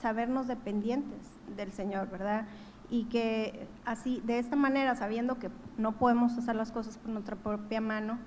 sabernos 0.00 0.46
dependientes 0.46 1.20
del 1.56 1.72
Señor, 1.72 2.10
¿verdad? 2.10 2.46
y 2.90 3.04
que 3.04 3.68
así, 3.84 4.20
de 4.24 4.38
esta 4.38 4.56
manera, 4.56 4.96
sabiendo 4.96 5.38
que 5.38 5.50
no 5.78 5.92
podemos 5.92 6.36
hacer 6.36 6.56
las 6.56 6.72
cosas 6.72 6.98
por 6.98 7.10
nuestra 7.10 7.36
propia 7.36 7.80
mano, 7.80 8.18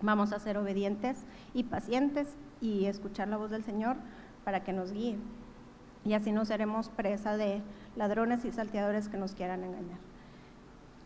vamos 0.00 0.32
a 0.32 0.38
ser 0.38 0.56
obedientes 0.56 1.24
y 1.52 1.64
pacientes 1.64 2.34
y 2.60 2.86
escuchar 2.86 3.28
la 3.28 3.36
voz 3.36 3.50
del 3.50 3.62
Señor 3.62 3.96
para 4.42 4.64
que 4.64 4.72
nos 4.72 4.92
guíe. 4.92 5.18
Y 6.04 6.14
así 6.14 6.32
no 6.32 6.44
seremos 6.44 6.88
presa 6.88 7.36
de 7.36 7.62
ladrones 7.94 8.44
y 8.44 8.52
salteadores 8.52 9.08
que 9.08 9.18
nos 9.18 9.34
quieran 9.34 9.64
engañar. 9.64 9.98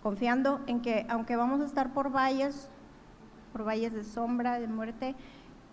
Confiando 0.02 0.60
en 0.66 0.80
que 0.80 1.04
aunque 1.08 1.34
vamos 1.34 1.60
a 1.60 1.64
estar 1.64 1.92
por 1.92 2.14
valles, 2.14 2.68
por 3.52 3.66
valles 3.66 3.92
de 3.92 4.04
sombra, 4.04 4.60
de 4.60 4.68
muerte, 4.68 5.16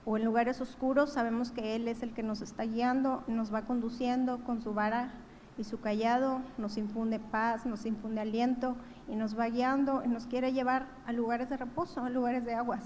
o 0.05 0.17
en 0.17 0.25
lugares 0.25 0.61
oscuros, 0.61 1.11
sabemos 1.11 1.51
que 1.51 1.75
Él 1.75 1.87
es 1.87 2.03
el 2.03 2.13
que 2.13 2.23
nos 2.23 2.41
está 2.41 2.63
guiando, 2.63 3.23
nos 3.27 3.53
va 3.53 3.63
conduciendo 3.63 4.43
con 4.43 4.61
su 4.61 4.73
vara 4.73 5.11
y 5.57 5.63
su 5.63 5.79
callado 5.79 6.41
nos 6.57 6.77
infunde 6.77 7.19
paz, 7.19 7.65
nos 7.65 7.85
infunde 7.85 8.21
aliento 8.21 8.75
y 9.07 9.15
nos 9.15 9.37
va 9.37 9.47
guiando 9.49 10.03
y 10.03 10.07
nos 10.07 10.27
quiere 10.27 10.53
llevar 10.53 10.87
a 11.05 11.13
lugares 11.13 11.49
de 11.49 11.57
reposo, 11.57 12.01
a 12.03 12.09
lugares 12.09 12.45
de 12.45 12.53
aguas. 12.53 12.83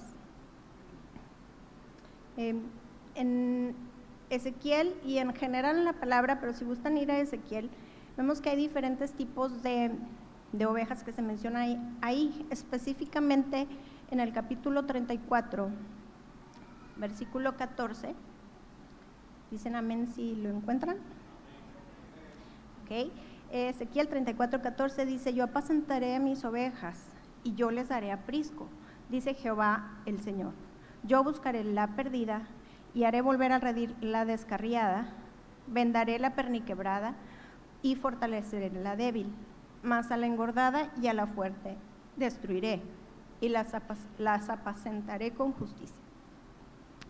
Em, 2.38 2.61
en 3.15 3.75
Ezequiel 4.29 4.95
y 5.03 5.17
en 5.17 5.33
general 5.33 5.77
en 5.77 5.85
la 5.85 5.93
palabra, 5.93 6.39
pero 6.39 6.53
si 6.53 6.63
gustan 6.63 6.97
ir 6.97 7.11
a 7.11 7.19
Ezequiel, 7.19 7.69
vemos 8.15 8.39
que 8.39 8.49
hay 8.49 8.57
diferentes 8.57 9.11
tipos 9.11 9.61
de, 9.61 9.91
de 10.53 10.65
ovejas 10.65 11.03
que 11.03 11.11
se 11.11 11.21
mencionan 11.21 11.63
ahí, 11.63 11.97
ahí, 12.01 12.47
específicamente 12.49 13.67
en 14.11 14.19
el 14.19 14.31
capítulo 14.31 14.85
34, 14.85 15.69
versículo 16.99 17.55
14. 17.57 18.15
Dicen 19.51 19.75
amén 19.75 20.07
si 20.13 20.35
lo 20.35 20.49
encuentran. 20.49 20.97
Ezequiel 23.51 24.07
34, 24.07 24.61
14 24.61 25.05
dice, 25.05 25.33
yo 25.33 25.43
apacentaré 25.43 26.19
mis 26.19 26.43
ovejas 26.43 27.05
y 27.43 27.53
yo 27.53 27.69
les 27.69 27.89
daré 27.89 28.11
aprisco, 28.11 28.67
dice 29.09 29.35
Jehová 29.35 29.91
el 30.05 30.19
Señor. 30.21 30.53
Yo 31.03 31.23
buscaré 31.23 31.63
la 31.63 31.95
perdida 31.95 32.47
y 32.93 33.03
haré 33.03 33.21
volver 33.21 33.51
a 33.51 33.59
redir 33.59 33.95
la 34.01 34.25
descarriada, 34.25 35.13
vendaré 35.67 36.17
la 36.17 36.33
perniquebrada 36.33 37.13
y 37.81 37.95
fortaleceré 37.95 38.71
la 38.71 38.95
débil, 38.95 39.31
mas 39.83 40.11
a 40.11 40.17
la 40.17 40.25
engordada 40.25 40.91
y 41.01 41.07
a 41.07 41.13
la 41.13 41.27
fuerte 41.27 41.77
destruiré 42.17 42.81
y 43.39 43.49
las, 43.49 43.71
las 44.17 44.49
apacentaré 44.49 45.31
con 45.31 45.53
justicia. 45.53 45.95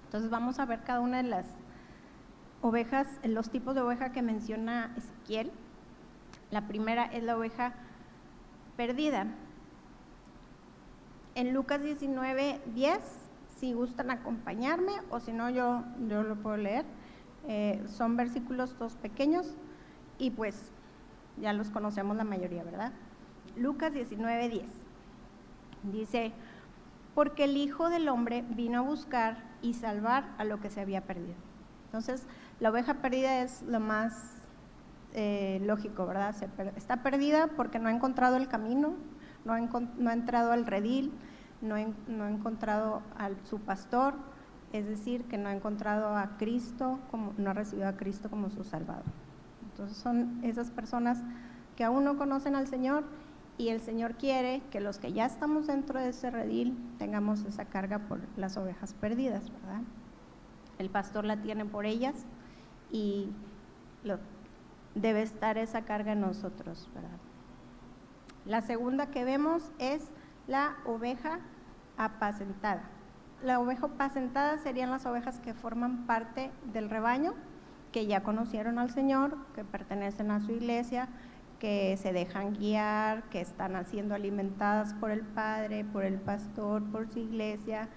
Entonces 0.10 0.32
vamos 0.32 0.58
a 0.58 0.66
ver 0.66 0.82
cada 0.82 1.02
una 1.02 1.18
de 1.18 1.30
las 1.30 1.46
ovejas, 2.64 3.08
los 3.24 3.52
tipos 3.52 3.76
de 3.76 3.82
oveja 3.82 4.12
que 4.12 4.24
menciona 4.24 4.92
Ezequiel. 4.98 5.52
La 6.50 6.68
primera 6.68 7.06
es 7.06 7.22
la 7.22 7.38
oveja 7.38 7.76
perdida. 8.76 9.28
En 11.36 11.54
Lucas 11.54 11.84
19, 11.84 12.60
10, 12.74 13.00
si 13.60 13.74
gustan 13.74 14.10
acompañarme 14.10 14.94
o 15.12 15.20
si 15.20 15.32
no, 15.32 15.52
yo, 15.52 15.84
yo 16.08 16.24
lo 16.24 16.38
puedo 16.38 16.58
leer. 16.58 16.86
Eh, 17.48 17.84
son 17.88 18.18
versículos 18.18 18.80
dos 18.80 18.96
pequeños 18.96 19.54
y 20.18 20.32
pues 20.32 20.72
ya 21.40 21.54
los 21.54 21.70
conocemos 21.70 22.18
la 22.18 22.24
mayoría, 22.24 22.64
¿verdad? 22.64 22.94
Lucas 23.56 23.94
19, 23.94 24.50
10. 24.50 24.64
Dice, 25.84 26.34
porque 27.16 27.46
el 27.46 27.58
Hijo 27.58 27.90
del 27.90 28.08
Hombre 28.10 28.44
vino 28.50 28.80
a 28.80 28.82
buscar 28.82 29.44
y 29.62 29.74
salvar 29.74 30.34
a 30.38 30.44
lo 30.44 30.60
que 30.60 30.70
se 30.70 30.82
había 30.82 31.02
perdido. 31.02 31.36
Entonces, 31.86 32.28
la 32.60 32.70
oveja 32.70 32.96
perdida 32.96 33.42
es 33.42 33.64
lo 33.64 33.80
más 33.80 34.48
eh, 35.14 35.60
lógico, 35.66 36.06
¿verdad? 36.06 36.36
está 36.76 36.98
perdida 36.98 37.48
porque 37.56 37.80
no 37.80 37.90
ha 37.90 37.92
encontrado 37.92 38.38
el 38.38 38.48
camino, 38.48 38.94
no 39.44 39.54
ha, 39.54 40.14
entrado 40.14 40.52
al 40.52 40.68
redil, 40.68 41.12
no, 41.62 41.76
no, 42.08 42.26
ha 42.26 42.30
encontrado 42.30 43.02
a 43.18 43.30
su 43.50 43.60
pastor, 43.60 44.14
es 44.72 44.86
decir, 44.86 45.24
que 45.24 45.38
no 45.38 45.50
ha 45.50 45.54
encontrado 45.54 46.16
a 46.16 46.38
Cristo, 46.38 47.00
como, 47.10 47.34
no 47.38 47.50
ha 47.50 47.54
recibido 47.54 47.88
a 47.88 47.98
Cristo 47.98 48.30
como 48.30 48.52
su 48.52 48.64
Salvador. 48.64 49.04
Entonces 49.72 49.98
son 49.98 50.40
esas 50.44 50.70
personas 50.70 51.24
que 51.76 51.84
aún 51.84 52.04
no 52.04 52.18
conocen 52.18 52.56
al 52.56 52.68
Señor 52.68 53.04
y 53.60 53.70
el 53.70 53.82
Señor 53.82 54.16
quiere 54.16 54.62
que 54.72 54.80
los 54.80 55.00
que 55.00 55.12
ya 55.12 55.26
estamos 55.26 55.68
dentro 55.68 56.00
de 56.00 56.10
ese 56.10 56.32
redil 56.32 56.78
tengamos 56.98 57.44
esa 57.44 57.66
carga 57.66 58.00
por 58.00 58.22
las 58.38 58.56
ovejas 58.56 58.94
perdidas, 58.94 59.52
¿verdad? 59.52 59.82
El 60.78 60.90
pastor 60.90 61.26
la 61.26 61.42
tiene 61.42 61.66
por 61.66 61.86
ellas 61.86 62.16
y 62.90 63.30
lo, 64.06 64.18
debe 64.96 65.22
estar 65.24 65.58
esa 65.58 65.82
carga 65.82 66.14
en 66.14 66.22
nosotros, 66.22 66.90
¿verdad? 66.96 67.18
La 68.46 68.62
segunda 68.62 69.08
que 69.08 69.26
vemos 69.26 69.74
es 69.78 70.10
la 70.48 70.78
oveja 70.86 71.40
apacentada. 71.98 72.84
La 73.44 73.60
oveja 73.60 73.88
apacentada 73.88 74.58
serían 74.60 74.90
las 74.90 75.06
ovejas 75.06 75.42
que 75.42 75.54
forman 75.54 76.06
parte 76.06 76.50
del 76.72 76.90
rebaño, 76.90 77.34
que 77.92 78.08
ya 78.08 78.24
conocieron 78.24 78.80
al 78.80 78.92
Señor, 78.92 79.38
que 79.54 79.66
pertenecen 79.66 80.32
a 80.32 80.40
su 80.40 80.54
iglesia, 80.54 81.10
que 81.60 81.98
se 81.98 82.14
dejan 82.14 82.54
guiar, 82.54 83.24
que 83.30 83.42
están 83.42 83.86
siendo 83.86 84.16
alimentadas 84.16 84.94
por 84.94 85.12
el 85.12 85.22
Padre, 85.22 85.84
por 85.84 86.04
el 86.04 86.16
pastor, 86.16 86.84
por 86.92 87.08
su 87.12 87.20
iglesia, 87.20 87.90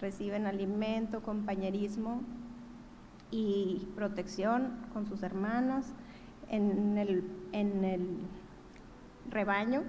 reciben 0.00 0.46
alimento, 0.46 1.22
compañerismo 1.22 2.22
y 3.30 3.88
protección 3.94 4.72
con 4.92 5.06
sus 5.06 5.22
hermanos 5.22 5.86
en 6.48 6.98
el, 6.98 7.24
en 7.52 7.84
el 7.84 8.18
rebaño, 9.30 9.82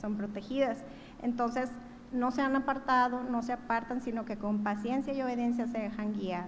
son 0.00 0.16
protegidas. 0.16 0.84
Entonces, 1.22 1.70
no 2.12 2.30
se 2.30 2.42
han 2.42 2.54
apartado, 2.54 3.22
no 3.24 3.42
se 3.42 3.52
apartan, 3.52 4.00
sino 4.00 4.24
que 4.24 4.36
con 4.36 4.62
paciencia 4.62 5.12
y 5.12 5.22
obediencia 5.22 5.66
se 5.66 5.78
dejan 5.78 6.12
guiar 6.12 6.46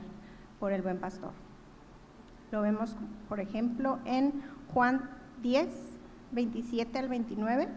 por 0.60 0.72
el 0.72 0.82
buen 0.82 0.98
pastor. 0.98 1.32
Lo 2.52 2.62
vemos, 2.62 2.96
por 3.28 3.40
ejemplo, 3.40 3.98
en 4.04 4.32
Juan 4.72 5.10
10, 5.42 5.95
27 6.32 6.98
al 6.98 7.08
29. 7.08 7.68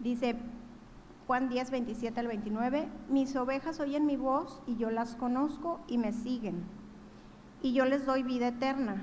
Dice 0.00 0.36
Juan 1.26 1.48
10, 1.48 1.70
27 1.70 2.20
al 2.20 2.26
29, 2.26 2.88
mis 3.08 3.36
ovejas 3.36 3.78
oyen 3.80 4.06
mi 4.06 4.16
voz 4.16 4.60
y 4.66 4.76
yo 4.76 4.90
las 4.90 5.14
conozco 5.14 5.80
y 5.86 5.98
me 5.98 6.12
siguen 6.12 6.64
y 7.62 7.72
yo 7.72 7.84
les 7.84 8.04
doy 8.04 8.22
vida 8.22 8.48
eterna, 8.48 8.96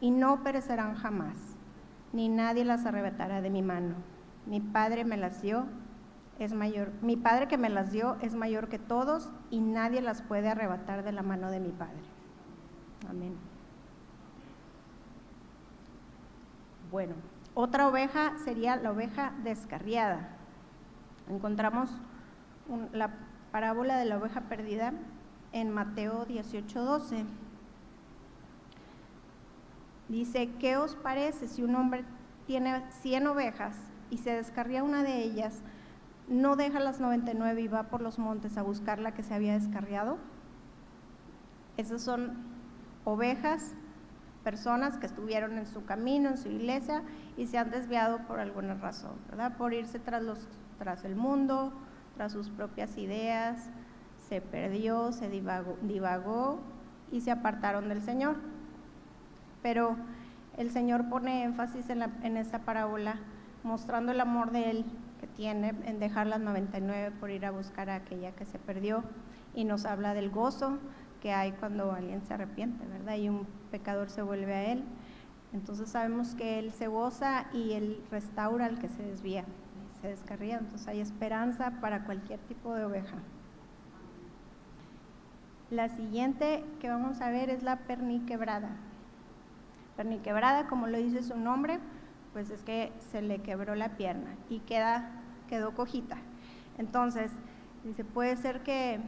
y 0.00 0.10
no 0.10 0.42
perecerán 0.42 0.94
jamás, 0.94 1.36
ni 2.12 2.28
nadie 2.28 2.64
las 2.64 2.84
arrebatará 2.84 3.40
de 3.40 3.50
mi 3.50 3.62
mano. 3.62 3.94
Mi 4.44 4.60
Padre 4.60 5.04
me 5.04 5.16
las 5.16 5.40
dio, 5.40 5.66
es 6.38 6.52
mayor, 6.52 6.92
mi 7.00 7.16
Padre 7.16 7.48
que 7.48 7.56
me 7.56 7.70
las 7.70 7.90
dio 7.90 8.16
es 8.20 8.34
mayor 8.34 8.68
que 8.68 8.78
todos, 8.78 9.30
y 9.50 9.60
nadie 9.60 10.02
las 10.02 10.20
puede 10.20 10.48
arrebatar 10.48 11.02
de 11.02 11.12
la 11.12 11.22
mano 11.22 11.50
de 11.50 11.60
mi 11.60 11.70
Padre. 11.70 12.02
Amén. 13.08 13.34
Bueno, 16.90 17.14
otra 17.54 17.88
oveja 17.88 18.34
sería 18.44 18.76
la 18.76 18.92
oveja 18.92 19.32
descarriada. 19.42 20.28
Encontramos 21.28 21.90
la 22.92 23.10
parábola 23.50 23.98
de 23.98 24.04
la 24.04 24.18
oveja 24.18 24.42
perdida 24.42 24.92
en 25.52 25.70
Mateo 25.70 26.24
18, 26.26 26.84
12. 26.84 27.24
Dice, 30.08 30.50
¿qué 30.60 30.76
os 30.76 30.94
parece 30.94 31.48
si 31.48 31.62
un 31.62 31.74
hombre 31.74 32.04
tiene 32.46 32.84
100 33.00 33.26
ovejas 33.26 33.76
y 34.10 34.18
se 34.18 34.30
descarría 34.32 34.84
una 34.84 35.02
de 35.02 35.22
ellas, 35.22 35.62
no 36.28 36.54
deja 36.54 36.78
las 36.78 37.00
99 37.00 37.60
y 37.62 37.68
va 37.68 37.84
por 37.84 38.00
los 38.00 38.18
montes 38.18 38.56
a 38.56 38.62
buscar 38.62 39.00
la 39.00 39.14
que 39.14 39.24
se 39.24 39.34
había 39.34 39.54
descarriado? 39.54 40.18
Esas 41.76 42.02
son 42.02 42.36
ovejas 43.04 43.74
personas 44.46 44.96
que 44.96 45.06
estuvieron 45.06 45.58
en 45.58 45.66
su 45.66 45.84
camino, 45.84 46.28
en 46.28 46.38
su 46.38 46.48
iglesia, 46.48 47.02
y 47.36 47.48
se 47.48 47.58
han 47.58 47.72
desviado 47.72 48.18
por 48.28 48.38
alguna 48.38 48.74
razón, 48.74 49.16
¿verdad? 49.28 49.56
Por 49.56 49.74
irse 49.74 49.98
tras, 49.98 50.22
los, 50.22 50.38
tras 50.78 51.04
el 51.04 51.16
mundo, 51.16 51.72
tras 52.16 52.30
sus 52.30 52.48
propias 52.50 52.96
ideas, 52.96 53.70
se 54.28 54.40
perdió, 54.40 55.10
se 55.10 55.28
divagó, 55.28 55.76
divagó 55.82 56.60
y 57.10 57.22
se 57.22 57.32
apartaron 57.32 57.88
del 57.88 58.02
Señor. 58.02 58.36
Pero 59.62 59.96
el 60.56 60.70
Señor 60.70 61.08
pone 61.08 61.42
énfasis 61.42 61.90
en, 61.90 61.98
la, 61.98 62.10
en 62.22 62.36
esta 62.36 62.60
parábola, 62.60 63.16
mostrando 63.64 64.12
el 64.12 64.20
amor 64.20 64.52
de 64.52 64.70
Él 64.70 64.84
que 65.20 65.26
tiene 65.26 65.74
en 65.86 65.98
dejar 65.98 66.28
las 66.28 66.38
99 66.38 67.16
por 67.18 67.30
ir 67.30 67.46
a 67.46 67.50
buscar 67.50 67.90
a 67.90 67.96
aquella 67.96 68.30
que 68.30 68.44
se 68.44 68.60
perdió. 68.60 69.02
Y 69.56 69.64
nos 69.64 69.86
habla 69.86 70.14
del 70.14 70.30
gozo 70.30 70.78
que 71.20 71.32
hay 71.32 71.52
cuando 71.52 71.92
alguien 71.92 72.22
se 72.22 72.34
arrepiente, 72.34 72.84
¿verdad? 72.86 73.16
Y 73.16 73.28
un 73.28 73.46
pecador 73.70 74.10
se 74.10 74.22
vuelve 74.22 74.54
a 74.54 74.72
Él. 74.72 74.84
Entonces 75.52 75.88
sabemos 75.88 76.34
que 76.34 76.58
Él 76.58 76.72
se 76.72 76.88
goza 76.88 77.46
y 77.52 77.72
Él 77.72 78.02
restaura 78.10 78.66
al 78.66 78.78
que 78.78 78.88
se 78.88 79.02
desvía, 79.02 79.44
se 80.00 80.08
descarría. 80.08 80.58
Entonces 80.58 80.86
hay 80.88 81.00
esperanza 81.00 81.72
para 81.80 82.04
cualquier 82.04 82.40
tipo 82.40 82.74
de 82.74 82.84
oveja. 82.84 83.16
La 85.70 85.88
siguiente 85.88 86.64
que 86.80 86.88
vamos 86.88 87.20
a 87.20 87.30
ver 87.30 87.50
es 87.50 87.62
la 87.62 87.78
perniquebrada. 87.80 88.76
Perniquebrada, 89.96 90.68
como 90.68 90.86
lo 90.86 90.98
dice 90.98 91.22
su 91.22 91.36
nombre, 91.36 91.80
pues 92.32 92.50
es 92.50 92.62
que 92.62 92.92
se 93.10 93.22
le 93.22 93.40
quebró 93.40 93.74
la 93.74 93.96
pierna 93.96 94.36
y 94.48 94.60
queda, 94.60 95.10
quedó 95.48 95.74
cojita. 95.74 96.18
Entonces, 96.78 97.32
dice, 97.82 98.04
puede 98.04 98.36
ser 98.36 98.62
que 98.62 99.00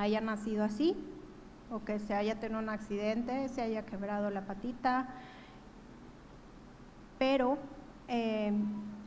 haya 0.00 0.20
nacido 0.22 0.64
así 0.64 0.96
o 1.70 1.84
que 1.84 1.98
se 1.98 2.14
haya 2.14 2.40
tenido 2.40 2.58
un 2.58 2.70
accidente, 2.70 3.48
se 3.48 3.60
haya 3.60 3.84
quebrado 3.84 4.30
la 4.30 4.46
patita, 4.46 5.08
pero 7.18 7.58
eh, 8.08 8.52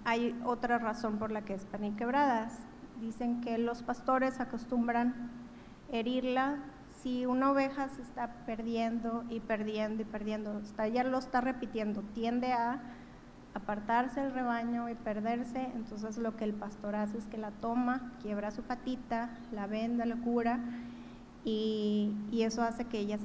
hay 0.05 0.39
otra 0.45 0.77
razón 0.77 1.17
por 1.17 1.31
la 1.31 1.41
que 1.41 1.55
es 1.55 1.65
perniquebradas. 1.65 2.59
Dicen 3.01 3.41
que 3.41 3.57
los 3.57 3.81
pastores 3.81 4.39
acostumbran 4.39 5.31
herirla 5.91 6.59
si 7.01 7.25
una 7.25 7.51
oveja 7.51 7.89
se 7.89 8.01
está 8.01 8.45
perdiendo 8.45 9.25
y 9.29 9.39
perdiendo 9.39 10.03
y 10.03 10.05
perdiendo, 10.05 10.59
está, 10.59 10.87
ya 10.87 11.03
lo 11.03 11.17
está 11.17 11.41
repitiendo, 11.41 12.01
tiende 12.13 12.53
a 12.53 12.81
apartarse 13.53 14.21
del 14.21 14.33
rebaño 14.33 14.89
y 14.89 14.95
perderse, 14.95 15.71
entonces 15.75 16.17
lo 16.17 16.35
que 16.35 16.43
el 16.43 16.53
pastor 16.53 16.95
hace 16.95 17.17
es 17.17 17.27
que 17.27 17.37
la 17.37 17.51
toma, 17.51 18.13
quiebra 18.21 18.51
su 18.51 18.63
patita, 18.63 19.29
la 19.51 19.67
venda, 19.67 20.05
la 20.05 20.15
cura 20.15 20.59
y, 21.45 22.15
eso 22.31 22.61
hace 22.61 22.85
que 22.85 22.99
ella 22.99 23.17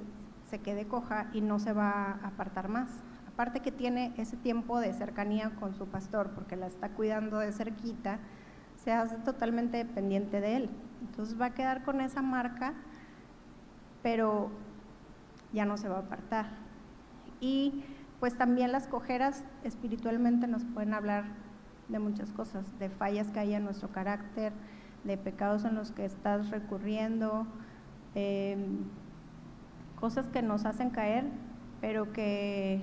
se 0.50 0.60
quede 0.60 0.86
coja 0.86 1.28
y 1.32 1.40
no 1.40 1.58
se 1.58 1.72
va 1.72 2.18
a 2.22 2.28
apartar 2.28 2.68
más. 2.68 2.88
Aparte 3.26 3.60
que 3.60 3.72
tiene 3.72 4.12
ese 4.16 4.36
tiempo 4.36 4.80
de 4.80 4.92
cercanía 4.92 5.50
con 5.50 5.74
su 5.74 5.86
pastor 5.86 6.30
porque 6.30 6.56
la 6.56 6.66
está 6.66 6.90
cuidando 6.90 7.38
de 7.38 7.52
cerquita, 7.52 8.18
se 8.76 8.92
hace 8.92 9.16
totalmente 9.16 9.76
dependiente 9.76 10.40
de 10.40 10.56
él. 10.56 10.70
Entonces 11.00 11.40
va 11.40 11.46
a 11.46 11.54
quedar 11.54 11.84
con 11.84 12.00
esa 12.00 12.22
marca, 12.22 12.74
pero 14.02 14.50
ya 15.52 15.64
no 15.64 15.76
se 15.76 15.88
va 15.88 15.96
a 15.96 16.00
apartar. 16.00 16.46
Y 17.40 17.84
pues 18.20 18.36
también 18.36 18.72
las 18.72 18.86
cojeras 18.86 19.44
espiritualmente 19.64 20.46
nos 20.46 20.64
pueden 20.64 20.94
hablar 20.94 21.24
de 21.88 21.98
muchas 21.98 22.30
cosas, 22.32 22.78
de 22.78 22.90
fallas 22.90 23.28
que 23.28 23.40
hay 23.40 23.54
en 23.54 23.64
nuestro 23.64 23.88
carácter, 23.90 24.52
de 25.04 25.16
pecados 25.16 25.64
en 25.64 25.74
los 25.74 25.92
que 25.92 26.04
estás 26.04 26.50
recurriendo, 26.50 27.46
em, 28.14 28.84
cosas 29.98 30.26
que 30.28 30.42
nos 30.42 30.66
hacen 30.66 30.90
caer, 30.90 31.24
pero 31.80 32.12
que 32.12 32.82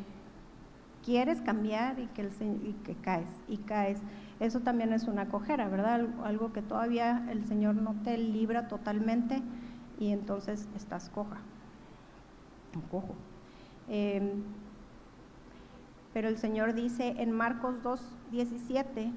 quieres 1.04 1.42
cambiar 1.42 2.00
y 2.00 2.08
que, 2.08 2.24
y 2.64 2.74
que 2.84 2.96
caes, 2.96 3.30
y 3.48 3.58
caes. 3.58 4.02
Eso 4.40 4.62
también 4.62 4.92
es 4.92 5.04
una 5.08 5.28
cojera, 5.28 5.70
¿verdad? 5.70 6.08
Algo 6.24 6.52
que 6.52 6.62
todavía 6.62 7.26
el 7.30 7.46
Señor 7.46 7.76
no 7.76 7.94
te 8.04 8.18
libra 8.18 8.68
totalmente 8.68 9.42
y 10.00 10.12
entonces 10.12 10.68
estás 10.76 11.10
coja, 11.10 11.38
cojo. 12.90 13.16
Em, 13.88 14.44
pero 16.16 16.30
el 16.30 16.38
Señor 16.38 16.76
dice 16.76 17.16
en 17.18 17.34
Marcos 17.34 17.84
2, 17.84 18.00
17, 18.32 19.12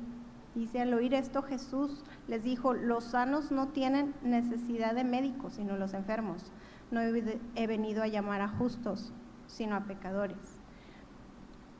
dice, 0.56 0.80
al 0.80 0.92
oír 0.92 1.14
esto 1.14 1.42
Jesús 1.42 2.02
les 2.26 2.42
dijo, 2.42 2.74
los 2.74 3.04
sanos 3.04 3.52
no 3.52 3.68
tienen 3.68 4.16
necesidad 4.24 4.96
de 4.96 5.04
médicos, 5.04 5.52
sino 5.52 5.76
los 5.76 5.94
enfermos. 5.94 6.50
No 6.90 7.00
he 7.00 7.66
venido 7.68 8.02
a 8.02 8.08
llamar 8.08 8.40
a 8.40 8.48
justos, 8.48 9.12
sino 9.46 9.76
a 9.76 9.84
pecadores. 9.84 10.58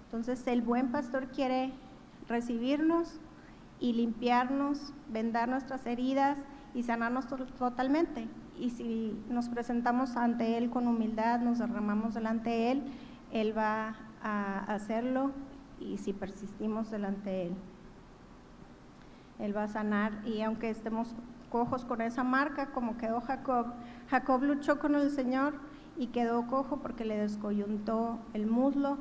Entonces 0.04 0.46
el 0.46 0.62
buen 0.62 0.92
pastor 0.92 1.26
quiere 1.26 1.72
recibirnos 2.28 3.18
y 3.80 3.94
limpiarnos, 3.94 4.94
vendar 5.08 5.48
nuestras 5.48 5.84
heridas 5.84 6.38
y 6.74 6.84
sanarnos 6.84 7.26
totalmente. 7.58 8.28
Y 8.56 8.70
si 8.70 9.20
nos 9.28 9.48
presentamos 9.48 10.16
ante 10.16 10.58
Él 10.58 10.70
con 10.70 10.86
humildad, 10.86 11.40
nos 11.40 11.58
derramamos 11.58 12.14
delante 12.14 12.50
de 12.50 12.70
Él, 12.70 12.82
Él 13.32 13.58
va 13.58 13.96
a 14.22 14.58
hacerlo 14.72 15.32
y 15.80 15.98
si 15.98 16.12
persistimos 16.12 16.90
delante 16.90 17.30
de 17.30 17.46
Él. 17.48 17.54
Él 19.38 19.56
va 19.56 19.64
a 19.64 19.68
sanar 19.68 20.20
y 20.26 20.42
aunque 20.42 20.70
estemos 20.70 21.14
cojos 21.50 21.84
con 21.84 22.00
esa 22.00 22.24
marca, 22.24 22.66
como 22.72 22.96
quedó 22.96 23.20
Jacob, 23.20 23.66
Jacob 24.08 24.42
luchó 24.42 24.78
con 24.78 24.94
el 24.94 25.10
Señor 25.10 25.54
y 25.96 26.08
quedó 26.08 26.46
cojo 26.46 26.78
porque 26.78 27.04
le 27.04 27.16
descoyuntó 27.18 28.18
el 28.34 28.46
muslo 28.46 28.98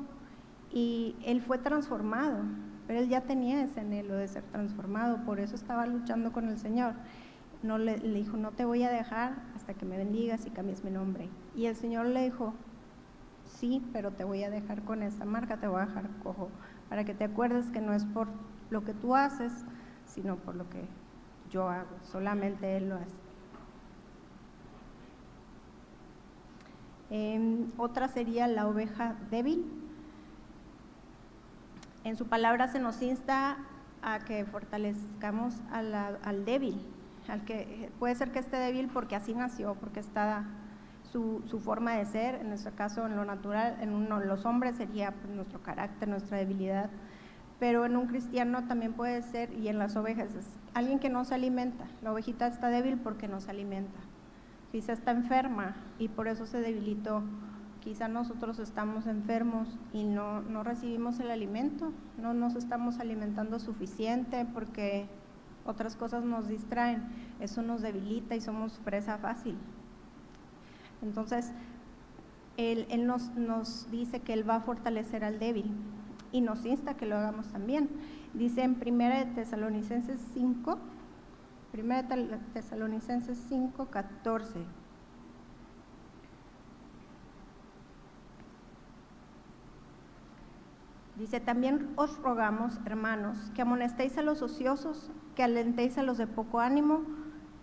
y 0.72 1.16
él 1.24 1.40
fue 1.40 1.58
transformado, 1.58 2.40
pero 2.86 3.00
él 3.00 3.08
ya 3.08 3.22
tenía 3.22 3.62
ese 3.62 3.80
anhelo 3.80 4.14
de 4.14 4.28
ser 4.28 4.44
transformado, 4.44 5.24
por 5.24 5.40
eso 5.40 5.54
estaba 5.54 5.86
luchando 5.86 6.32
con 6.32 6.48
el 6.48 6.58
Señor. 6.58 6.94
No 7.62 7.76
le 7.76 7.98
dijo, 7.98 8.36
no 8.36 8.52
te 8.52 8.64
voy 8.64 8.84
a 8.84 8.90
dejar 8.90 9.42
hasta 9.56 9.74
que 9.74 9.84
me 9.84 9.96
bendigas 9.96 10.46
y 10.46 10.50
cambies 10.50 10.84
mi 10.84 10.90
nombre. 10.90 11.28
Y 11.56 11.66
el 11.66 11.74
Señor 11.74 12.06
le 12.06 12.22
dijo, 12.22 12.54
sí, 13.58 13.84
pero 13.92 14.12
te 14.12 14.24
voy 14.24 14.44
a 14.44 14.50
dejar 14.50 14.82
con 14.82 15.02
esta 15.02 15.24
marca, 15.24 15.56
te 15.56 15.66
voy 15.66 15.82
a 15.82 15.86
dejar 15.86 16.08
cojo, 16.22 16.48
para 16.88 17.04
que 17.04 17.14
te 17.14 17.24
acuerdes 17.24 17.66
que 17.70 17.80
no 17.80 17.92
es 17.92 18.04
por 18.04 18.28
lo 18.70 18.84
que 18.84 18.94
tú 18.94 19.16
haces, 19.16 19.52
sino 20.06 20.36
por 20.36 20.54
lo 20.54 20.68
que 20.70 20.84
yo 21.50 21.68
hago, 21.68 21.88
solamente 22.02 22.76
Él 22.76 22.90
lo 22.90 22.96
hace. 22.96 23.16
Em, 27.10 27.70
otra 27.78 28.08
sería 28.08 28.46
la 28.46 28.66
oveja 28.66 29.16
débil. 29.30 29.64
En 32.04 32.16
su 32.16 32.26
palabra 32.26 32.68
se 32.68 32.78
nos 32.78 33.00
insta 33.02 33.56
a 34.02 34.20
que 34.20 34.44
fortalezcamos 34.44 35.54
al 35.72 36.44
débil, 36.44 36.80
al 37.28 37.44
que 37.44 37.90
puede 37.98 38.14
ser 38.14 38.30
que 38.30 38.38
esté 38.38 38.56
débil 38.58 38.88
porque 38.88 39.16
así 39.16 39.34
nació, 39.34 39.74
porque 39.74 40.00
está 40.00 40.46
su, 41.12 41.60
forma 41.60 41.92
de 41.92 42.04
ser, 42.04 42.36
en 42.36 42.48
nuestro 42.48 42.72
caso 42.74 43.06
en 43.06 43.16
lo 43.16 43.24
natural, 43.24 43.76
en 43.80 43.92
uno, 43.92 44.20
los 44.20 44.44
hombres 44.44 44.76
sería 44.76 45.12
pues, 45.12 45.34
nuestro 45.34 45.62
carácter, 45.62 46.08
nuestra 46.08 46.36
debilidad, 46.36 46.90
pero 47.58 47.84
en 47.86 47.96
un 47.96 48.06
cristiano 48.06 48.64
también 48.66 48.92
puede 48.92 49.22
ser, 49.22 49.52
y 49.54 49.68
en 49.68 49.78
las 49.78 49.96
ovejas, 49.96 50.34
es 50.34 50.46
alguien 50.74 50.98
que 50.98 51.08
no 51.08 51.24
se 51.24 51.34
alimenta, 51.34 51.86
la 52.02 52.12
ovejita 52.12 52.46
está 52.46 52.68
débil 52.68 52.98
porque 52.98 53.26
no 53.26 53.40
se 53.40 53.50
alimenta, 53.50 53.98
quizá 54.70 54.92
está 54.92 55.10
enferma 55.10 55.76
y 55.98 56.08
por 56.08 56.28
eso 56.28 56.46
se 56.46 56.60
debilitó, 56.60 57.22
quizá 57.80 58.06
nosotros 58.08 58.58
estamos 58.58 59.06
enfermos 59.06 59.78
y 59.92 60.04
no, 60.04 60.42
no 60.42 60.62
recibimos 60.62 61.18
el 61.20 61.30
alimento, 61.30 61.92
no 62.18 62.34
nos 62.34 62.54
estamos 62.54 62.98
alimentando 62.98 63.58
suficiente 63.58 64.46
porque 64.52 65.06
otras 65.64 65.96
cosas 65.96 66.24
nos 66.24 66.48
distraen, 66.48 67.02
eso 67.40 67.62
nos 67.62 67.82
debilita 67.82 68.36
y 68.36 68.40
somos 68.40 68.78
presa 68.84 69.18
fácil. 69.18 69.56
Entonces, 71.02 71.52
Él, 72.56 72.86
nos, 73.06 73.90
dice 73.90 74.20
que 74.20 74.32
Él 74.32 74.48
va 74.48 74.56
a 74.56 74.60
fortalecer 74.60 75.24
al 75.24 75.38
débil 75.38 75.70
y 76.32 76.40
nos 76.40 76.64
insta 76.64 76.94
que 76.94 77.06
lo 77.06 77.16
hagamos 77.16 77.48
también. 77.48 77.88
Dice 78.34 78.62
en 78.62 78.76
1 78.84 79.34
Tesalonicenses 79.34 80.20
5, 80.34 80.78
1 81.74 82.08
Tesalonicenses 82.52 83.38
5, 83.48 83.86
14. 83.86 84.60
Dice, 91.16 91.40
también 91.40 91.88
os 91.96 92.16
rogamos, 92.18 92.78
hermanos, 92.86 93.36
que 93.52 93.62
amonestéis 93.62 94.16
a 94.18 94.22
los 94.22 94.40
ociosos, 94.40 95.10
que 95.34 95.42
alentéis 95.42 95.98
a 95.98 96.04
los 96.04 96.16
de 96.16 96.28
poco 96.28 96.60
ánimo, 96.60 97.02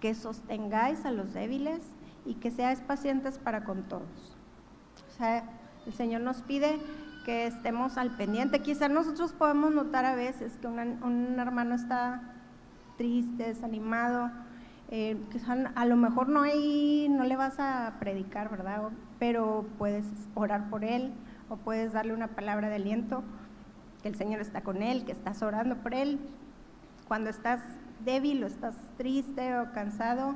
que 0.01 0.13
sostengáis 0.13 1.05
a 1.05 1.11
los 1.11 1.33
débiles 1.33 1.94
y 2.25 2.35
que 2.35 2.51
seáis 2.51 2.79
pacientes 2.81 3.37
para 3.37 3.63
con 3.63 3.83
todos. 3.83 4.35
O 5.09 5.17
sea, 5.17 5.43
el 5.85 5.93
Señor 5.93 6.21
nos 6.21 6.41
pide 6.41 6.79
que 7.25 7.47
estemos 7.47 7.97
al 7.97 8.15
pendiente. 8.17 8.61
Quizá 8.61 8.87
nosotros 8.87 9.33
podemos 9.33 9.73
notar 9.73 10.05
a 10.05 10.15
veces 10.15 10.57
que 10.57 10.67
un 10.67 11.39
hermano 11.39 11.75
está 11.75 12.21
triste, 12.97 13.43
desanimado, 13.43 14.31
eh, 14.89 15.17
a 15.75 15.85
lo 15.85 15.95
mejor 15.95 16.29
no 16.29 16.41
hay, 16.41 17.07
no 17.09 17.23
le 17.23 17.35
vas 17.35 17.59
a 17.59 17.95
predicar, 17.99 18.49
¿verdad? 18.49 18.89
Pero 19.17 19.65
puedes 19.77 20.05
orar 20.35 20.69
por 20.69 20.83
él 20.83 21.11
o 21.49 21.57
puedes 21.57 21.93
darle 21.93 22.13
una 22.13 22.27
palabra 22.27 22.69
de 22.69 22.75
aliento, 22.75 23.23
que 24.03 24.09
el 24.09 24.15
Señor 24.15 24.41
está 24.41 24.61
con 24.61 24.83
él, 24.83 25.05
que 25.05 25.11
estás 25.11 25.41
orando 25.41 25.77
por 25.77 25.95
él. 25.95 26.19
Cuando 27.07 27.29
estás 27.29 27.61
débil 28.03 28.43
o 28.43 28.47
estás 28.47 28.75
triste 28.97 29.57
o 29.57 29.71
cansado, 29.71 30.35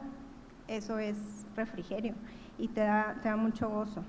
eso 0.70 1.00
es 1.00 1.18
refrigerio 1.56 2.14
y 2.58 2.68
te 2.70 2.82
da, 2.82 3.20
te 3.22 3.30
da 3.30 3.36
mucho 3.36 3.70
gozo, 3.70 4.04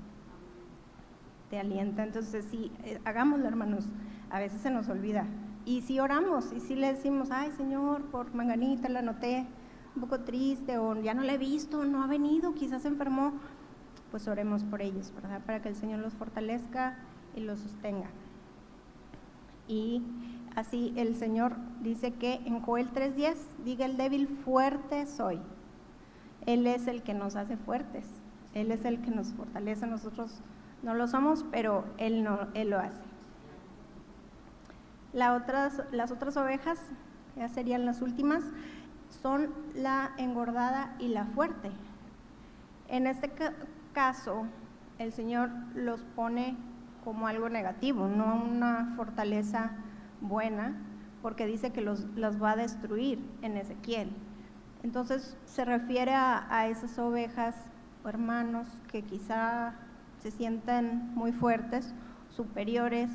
te 1.48 1.58
alienta. 1.58 2.04
Entonces, 2.04 2.44
sí, 2.50 2.70
eh, 2.84 3.00
hagámoslo, 3.04 3.48
hermanos. 3.48 3.86
A 4.30 4.38
veces 4.38 4.60
se 4.60 4.70
nos 4.70 4.88
olvida. 4.88 5.26
Y 5.64 5.82
si 5.82 5.98
oramos 5.98 6.52
y 6.52 6.60
si 6.60 6.74
le 6.74 6.92
decimos, 6.92 7.30
ay 7.30 7.50
Señor, 7.52 8.02
por 8.06 8.34
Manganita 8.34 8.88
la 8.88 9.02
noté 9.02 9.46
un 9.94 10.02
poco 10.02 10.20
triste 10.20 10.78
o 10.78 11.00
ya 11.00 11.14
no 11.14 11.22
la 11.22 11.34
he 11.34 11.38
visto, 11.38 11.84
no 11.84 12.02
ha 12.02 12.06
venido, 12.06 12.54
quizás 12.54 12.82
se 12.82 12.88
enfermó, 12.88 13.34
pues 14.10 14.26
oremos 14.28 14.64
por 14.64 14.80
ellos, 14.80 15.12
¿verdad? 15.14 15.42
Para 15.44 15.60
que 15.60 15.68
el 15.68 15.74
Señor 15.74 16.00
los 16.00 16.14
fortalezca 16.14 16.98
y 17.36 17.40
los 17.40 17.60
sostenga. 17.60 18.08
Y 19.68 20.02
así 20.56 20.92
el 20.96 21.14
Señor 21.16 21.56
dice 21.82 22.12
que 22.12 22.34
en 22.44 22.60
Joel 22.60 22.90
3:10 22.92 23.36
diga 23.64 23.84
el 23.84 23.96
débil, 23.96 24.28
fuerte 24.28 25.06
soy. 25.06 25.40
Él 26.52 26.66
es 26.66 26.86
el 26.86 27.02
que 27.02 27.14
nos 27.14 27.36
hace 27.36 27.56
fuertes, 27.56 28.04
Él 28.54 28.72
es 28.72 28.84
el 28.84 29.00
que 29.00 29.10
nos 29.10 29.32
fortalece, 29.32 29.86
nosotros 29.86 30.40
no 30.82 30.94
lo 30.94 31.06
somos, 31.06 31.44
pero 31.50 31.84
Él, 31.98 32.24
no, 32.24 32.48
él 32.54 32.70
lo 32.70 32.78
hace. 32.78 33.00
las 35.12 36.10
otras 36.10 36.36
ovejas, 36.36 36.80
ya 37.36 37.48
serían 37.48 37.86
las 37.86 38.02
últimas, 38.02 38.42
son 39.22 39.50
la 39.74 40.12
engordada 40.18 40.94
y 40.98 41.08
la 41.08 41.26
fuerte. 41.26 41.70
En 42.88 43.06
este 43.06 43.30
caso, 43.92 44.46
el 44.98 45.12
Señor 45.12 45.50
los 45.74 46.02
pone 46.02 46.56
como 47.04 47.28
algo 47.28 47.48
negativo, 47.48 48.08
no 48.08 48.42
una 48.42 48.94
fortaleza 48.96 49.72
buena, 50.20 50.74
porque 51.22 51.46
dice 51.46 51.70
que 51.70 51.80
los, 51.80 52.06
las 52.16 52.42
va 52.42 52.52
a 52.52 52.56
destruir 52.56 53.24
en 53.42 53.56
Ezequiel. 53.56 54.10
Entonces 54.82 55.36
se 55.44 55.64
refiere 55.64 56.14
a, 56.14 56.68
esas 56.68 56.98
ovejas 56.98 57.54
o 58.04 58.08
hermanos 58.08 58.66
que 58.90 59.02
quizá 59.02 59.74
se 60.18 60.30
sienten 60.30 61.14
muy 61.14 61.32
fuertes, 61.32 61.94
superiores, 62.30 63.10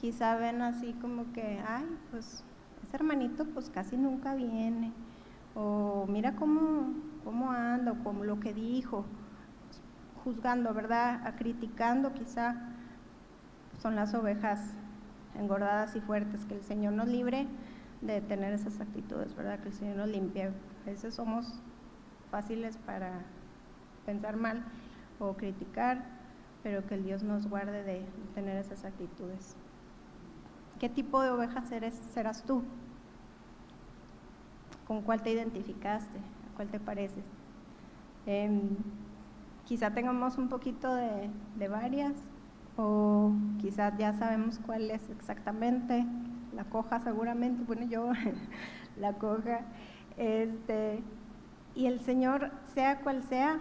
quizá 0.00 0.36
ven 0.36 0.62
así 0.62 0.94
como 0.94 1.32
que, 1.32 1.60
ay, 1.66 1.84
pues 2.10 2.42
ese 2.86 2.96
hermanito 2.96 3.44
pues 3.46 3.68
casi 3.68 3.96
nunca 3.98 4.34
viene, 4.34 4.92
o 5.54 6.06
mira 6.08 6.36
cómo, 6.36 6.94
cómo 7.24 7.50
anda, 7.50 7.92
o 7.92 8.02
como 8.02 8.24
lo 8.24 8.40
que 8.40 8.54
dijo, 8.54 9.04
juzgando, 10.24 10.72
¿verdad? 10.72 11.26
A 11.26 11.36
criticando 11.36 12.14
quizá 12.14 12.56
son 13.80 13.96
las 13.96 14.14
ovejas 14.14 14.60
engordadas 15.38 15.96
y 15.96 16.00
fuertes, 16.00 16.44
que 16.46 16.54
el 16.54 16.62
Señor 16.62 16.94
nos 16.94 17.08
libre 17.08 17.46
de 18.00 18.20
tener 18.20 18.52
esas 18.52 18.80
actitudes, 18.80 19.34
¿verdad? 19.34 19.60
Que 19.60 19.68
el 19.68 19.74
Señor 19.74 19.96
nos 19.96 20.08
limpie. 20.08 20.50
A 20.82 20.90
veces 20.90 21.14
somos 21.14 21.46
fáciles 22.30 22.76
para 22.78 23.22
pensar 24.06 24.36
mal 24.36 24.64
o 25.18 25.34
criticar, 25.34 26.04
pero 26.62 26.86
que 26.86 26.94
el 26.94 27.04
Dios 27.04 27.22
nos 27.22 27.48
guarde 27.48 27.82
de 27.82 28.04
tener 28.34 28.56
esas 28.56 28.84
actitudes. 28.84 29.56
¿Qué 30.78 30.88
tipo 30.88 31.20
de 31.22 31.30
ovejas 31.30 31.70
eres, 31.72 31.94
serás 31.94 32.44
tú? 32.44 32.62
¿Con 34.86 35.02
cuál 35.02 35.22
te 35.22 35.30
identificaste? 35.30 36.18
¿A 36.18 36.56
cuál 36.56 36.68
te 36.68 36.80
pareces? 36.80 37.24
Em, 38.26 38.76
quizá 39.64 39.92
tengamos 39.92 40.38
un 40.38 40.48
poquito 40.48 40.94
de, 40.94 41.30
de 41.56 41.68
varias, 41.68 42.14
o 42.76 43.32
quizás 43.60 43.96
ya 43.98 44.12
sabemos 44.12 44.58
cuál 44.58 44.90
es 44.90 45.08
exactamente, 45.10 46.06
la 46.54 46.64
coja 46.64 47.00
seguramente, 47.00 47.62
bueno 47.64 47.84
yo 47.84 48.10
la 48.96 49.12
coja, 49.14 49.60
este, 50.20 51.02
y 51.74 51.86
el 51.86 52.00
Señor, 52.00 52.50
sea 52.74 53.00
cual 53.00 53.22
sea, 53.22 53.58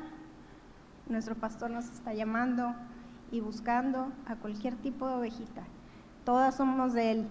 nuestro 1.08 1.34
pastor 1.36 1.72
nos 1.72 1.86
está 1.86 2.14
llamando 2.14 2.76
y 3.32 3.40
buscando 3.40 4.12
a 4.28 4.36
cualquier 4.36 4.76
tipo 4.76 5.08
de 5.08 5.16
ovejita. 5.16 5.64
Todas 6.26 6.56
somos 6.56 6.92
de 6.92 7.12
Él 7.12 7.28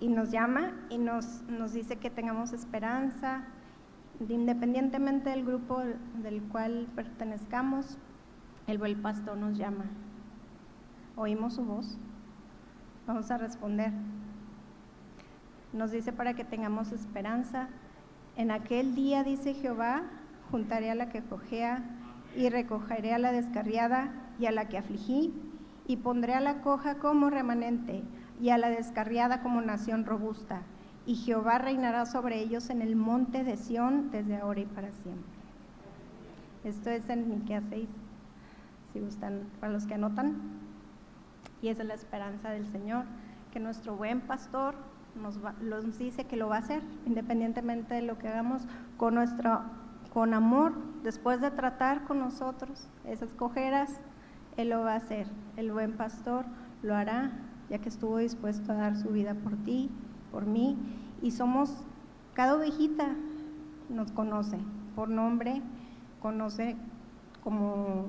y 0.00 0.08
nos 0.08 0.30
llama 0.30 0.72
y 0.88 0.96
nos, 0.96 1.42
nos 1.42 1.74
dice 1.74 1.96
que 1.96 2.08
tengamos 2.08 2.54
esperanza, 2.54 3.44
independientemente 4.26 5.28
del 5.28 5.44
grupo 5.44 5.82
del 6.22 6.42
cual 6.44 6.88
pertenezcamos, 6.96 7.98
el 8.66 8.78
buen 8.78 9.02
pastor 9.02 9.36
nos 9.36 9.58
llama. 9.58 9.84
Oímos 11.16 11.56
su 11.56 11.66
voz, 11.66 11.98
vamos 13.06 13.30
a 13.30 13.36
responder. 13.36 13.92
Nos 15.74 15.90
dice 15.90 16.14
para 16.14 16.32
que 16.32 16.44
tengamos 16.44 16.92
esperanza. 16.92 17.68
En 18.38 18.52
aquel 18.52 18.94
día, 18.94 19.24
dice 19.24 19.52
Jehová, 19.52 20.04
juntaré 20.52 20.92
a 20.92 20.94
la 20.94 21.08
que 21.08 21.22
cojea 21.22 21.82
y 22.36 22.48
recogeré 22.48 23.12
a 23.12 23.18
la 23.18 23.32
descarriada 23.32 24.12
y 24.38 24.46
a 24.46 24.52
la 24.52 24.68
que 24.68 24.78
afligí 24.78 25.34
y 25.88 25.96
pondré 25.96 26.34
a 26.34 26.40
la 26.40 26.60
coja 26.60 26.98
como 26.98 27.30
remanente 27.30 28.04
y 28.40 28.50
a 28.50 28.58
la 28.58 28.68
descarriada 28.68 29.42
como 29.42 29.60
nación 29.60 30.04
robusta. 30.04 30.62
Y 31.04 31.16
Jehová 31.16 31.58
reinará 31.58 32.06
sobre 32.06 32.38
ellos 32.38 32.70
en 32.70 32.80
el 32.80 32.94
monte 32.94 33.42
de 33.42 33.56
Sión 33.56 34.12
desde 34.12 34.36
ahora 34.36 34.60
y 34.60 34.66
para 34.66 34.92
siempre. 34.92 35.32
Esto 36.62 36.90
es 36.90 37.08
en 37.08 37.28
Miqueas 37.28 37.64
6, 37.70 37.88
si 38.92 39.00
gustan, 39.00 39.48
para 39.58 39.72
los 39.72 39.84
que 39.86 39.94
anotan. 39.94 40.36
Y 41.60 41.70
es 41.70 41.78
la 41.84 41.94
esperanza 41.94 42.50
del 42.50 42.68
Señor, 42.68 43.04
que 43.52 43.58
nuestro 43.58 43.96
buen 43.96 44.20
pastor 44.20 44.76
nos, 45.18 45.98
dice 45.98 46.24
que 46.24 46.36
lo 46.36 46.48
va 46.48 46.56
a 46.56 46.60
hacer, 46.60 46.82
independientemente 47.06 47.94
de 47.94 48.02
lo 48.02 48.18
que 48.18 48.28
hagamos, 48.28 48.62
con 48.96 49.14
nuestro 49.14 49.62
con 50.12 50.32
amor, 50.32 50.72
después 51.02 51.40
de 51.40 51.50
tratar 51.50 52.04
con 52.04 52.18
nosotros 52.18 52.88
esas 53.04 53.34
cojeras, 53.34 54.00
Él 54.56 54.70
lo 54.70 54.80
va 54.80 54.94
a 54.94 54.96
hacer. 54.96 55.26
El 55.56 55.70
buen 55.70 55.92
pastor 55.92 56.46
lo 56.82 56.94
hará 56.94 57.30
ya 57.68 57.78
que 57.78 57.88
estuvo 57.88 58.18
dispuesto 58.18 58.72
a 58.72 58.76
dar 58.76 58.96
su 58.96 59.10
vida 59.10 59.34
por 59.34 59.56
ti, 59.56 59.90
por 60.32 60.46
mí, 60.46 60.76
y 61.22 61.32
somos, 61.32 61.84
cada 62.34 62.56
ovejita 62.56 63.08
nos 63.88 64.12
conoce 64.12 64.58
por 64.94 65.08
nombre, 65.08 65.62
conoce 66.20 66.76
como 67.42 68.06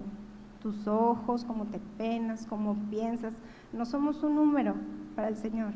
tus 0.62 0.88
ojos, 0.88 1.45
cómo 1.45 1.65
te 1.65 1.80
penas, 1.98 2.45
cómo 2.48 2.76
piensas. 2.89 3.34
No 3.72 3.86
somos 3.86 4.24
un 4.24 4.36
número 4.36 4.76
para 5.15 5.28
el 5.28 5.38
Señor, 5.38 5.74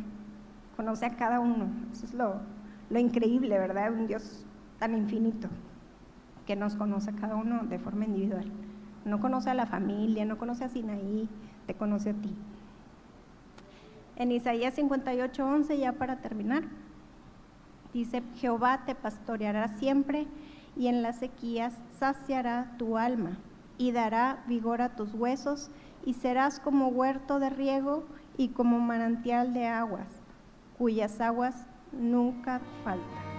conoce 0.76 1.06
a 1.06 1.16
cada 1.16 1.40
uno. 1.40 1.68
Eso 1.92 2.06
es 2.06 2.14
lo, 2.14 2.40
increíble, 2.98 3.58
¿verdad? 3.58 3.92
Un 3.92 4.08
Dios 4.08 4.46
tan 4.80 4.96
infinito 4.96 5.48
que 6.46 6.56
nos 6.56 6.76
conoce 6.76 7.12
a 7.12 7.16
cada 7.16 7.36
uno 7.36 7.64
de 7.64 7.80
forma 7.80 8.06
individual. 8.06 8.52
No 9.06 9.20
conoce 9.20 9.50
a 9.50 9.54
la 9.54 9.66
familia, 9.66 10.26
no 10.26 10.38
conoce 10.38 10.66
a 10.66 10.70
Sinaí, 10.70 11.28
te 11.66 11.74
conoce 11.74 12.12
a 12.12 12.14
ti. 12.14 12.36
En 14.16 14.32
Isaías 14.32 14.76
58, 14.76 15.46
11, 15.46 15.78
ya 15.78 15.94
para 15.94 16.18
terminar, 16.18 16.64
dice, 17.94 18.22
Jehová 18.36 18.84
te 18.86 18.96
pastoreará 18.96 19.70
siempre 19.70 20.28
y 20.76 20.88
en 20.88 21.02
las 21.02 21.18
sequías 21.18 21.74
saciará 22.00 22.76
tu 22.78 22.98
alma 22.98 23.38
y 23.78 23.92
dará 23.92 24.44
vigor 24.48 24.82
a 24.82 24.96
tus 24.96 25.14
huesos 25.14 25.72
y 26.06 26.14
serás 26.14 26.60
como 26.60 26.90
huerto 26.90 27.40
de 27.40 27.50
riego 27.50 28.04
y 28.38 28.50
como 28.50 28.80
manantial 28.80 29.54
de 29.54 29.68
aguas, 29.68 30.23
cuyas 30.78 31.20
aguas 31.22 31.56
nunca 31.92 32.60
faltan. 32.84 33.33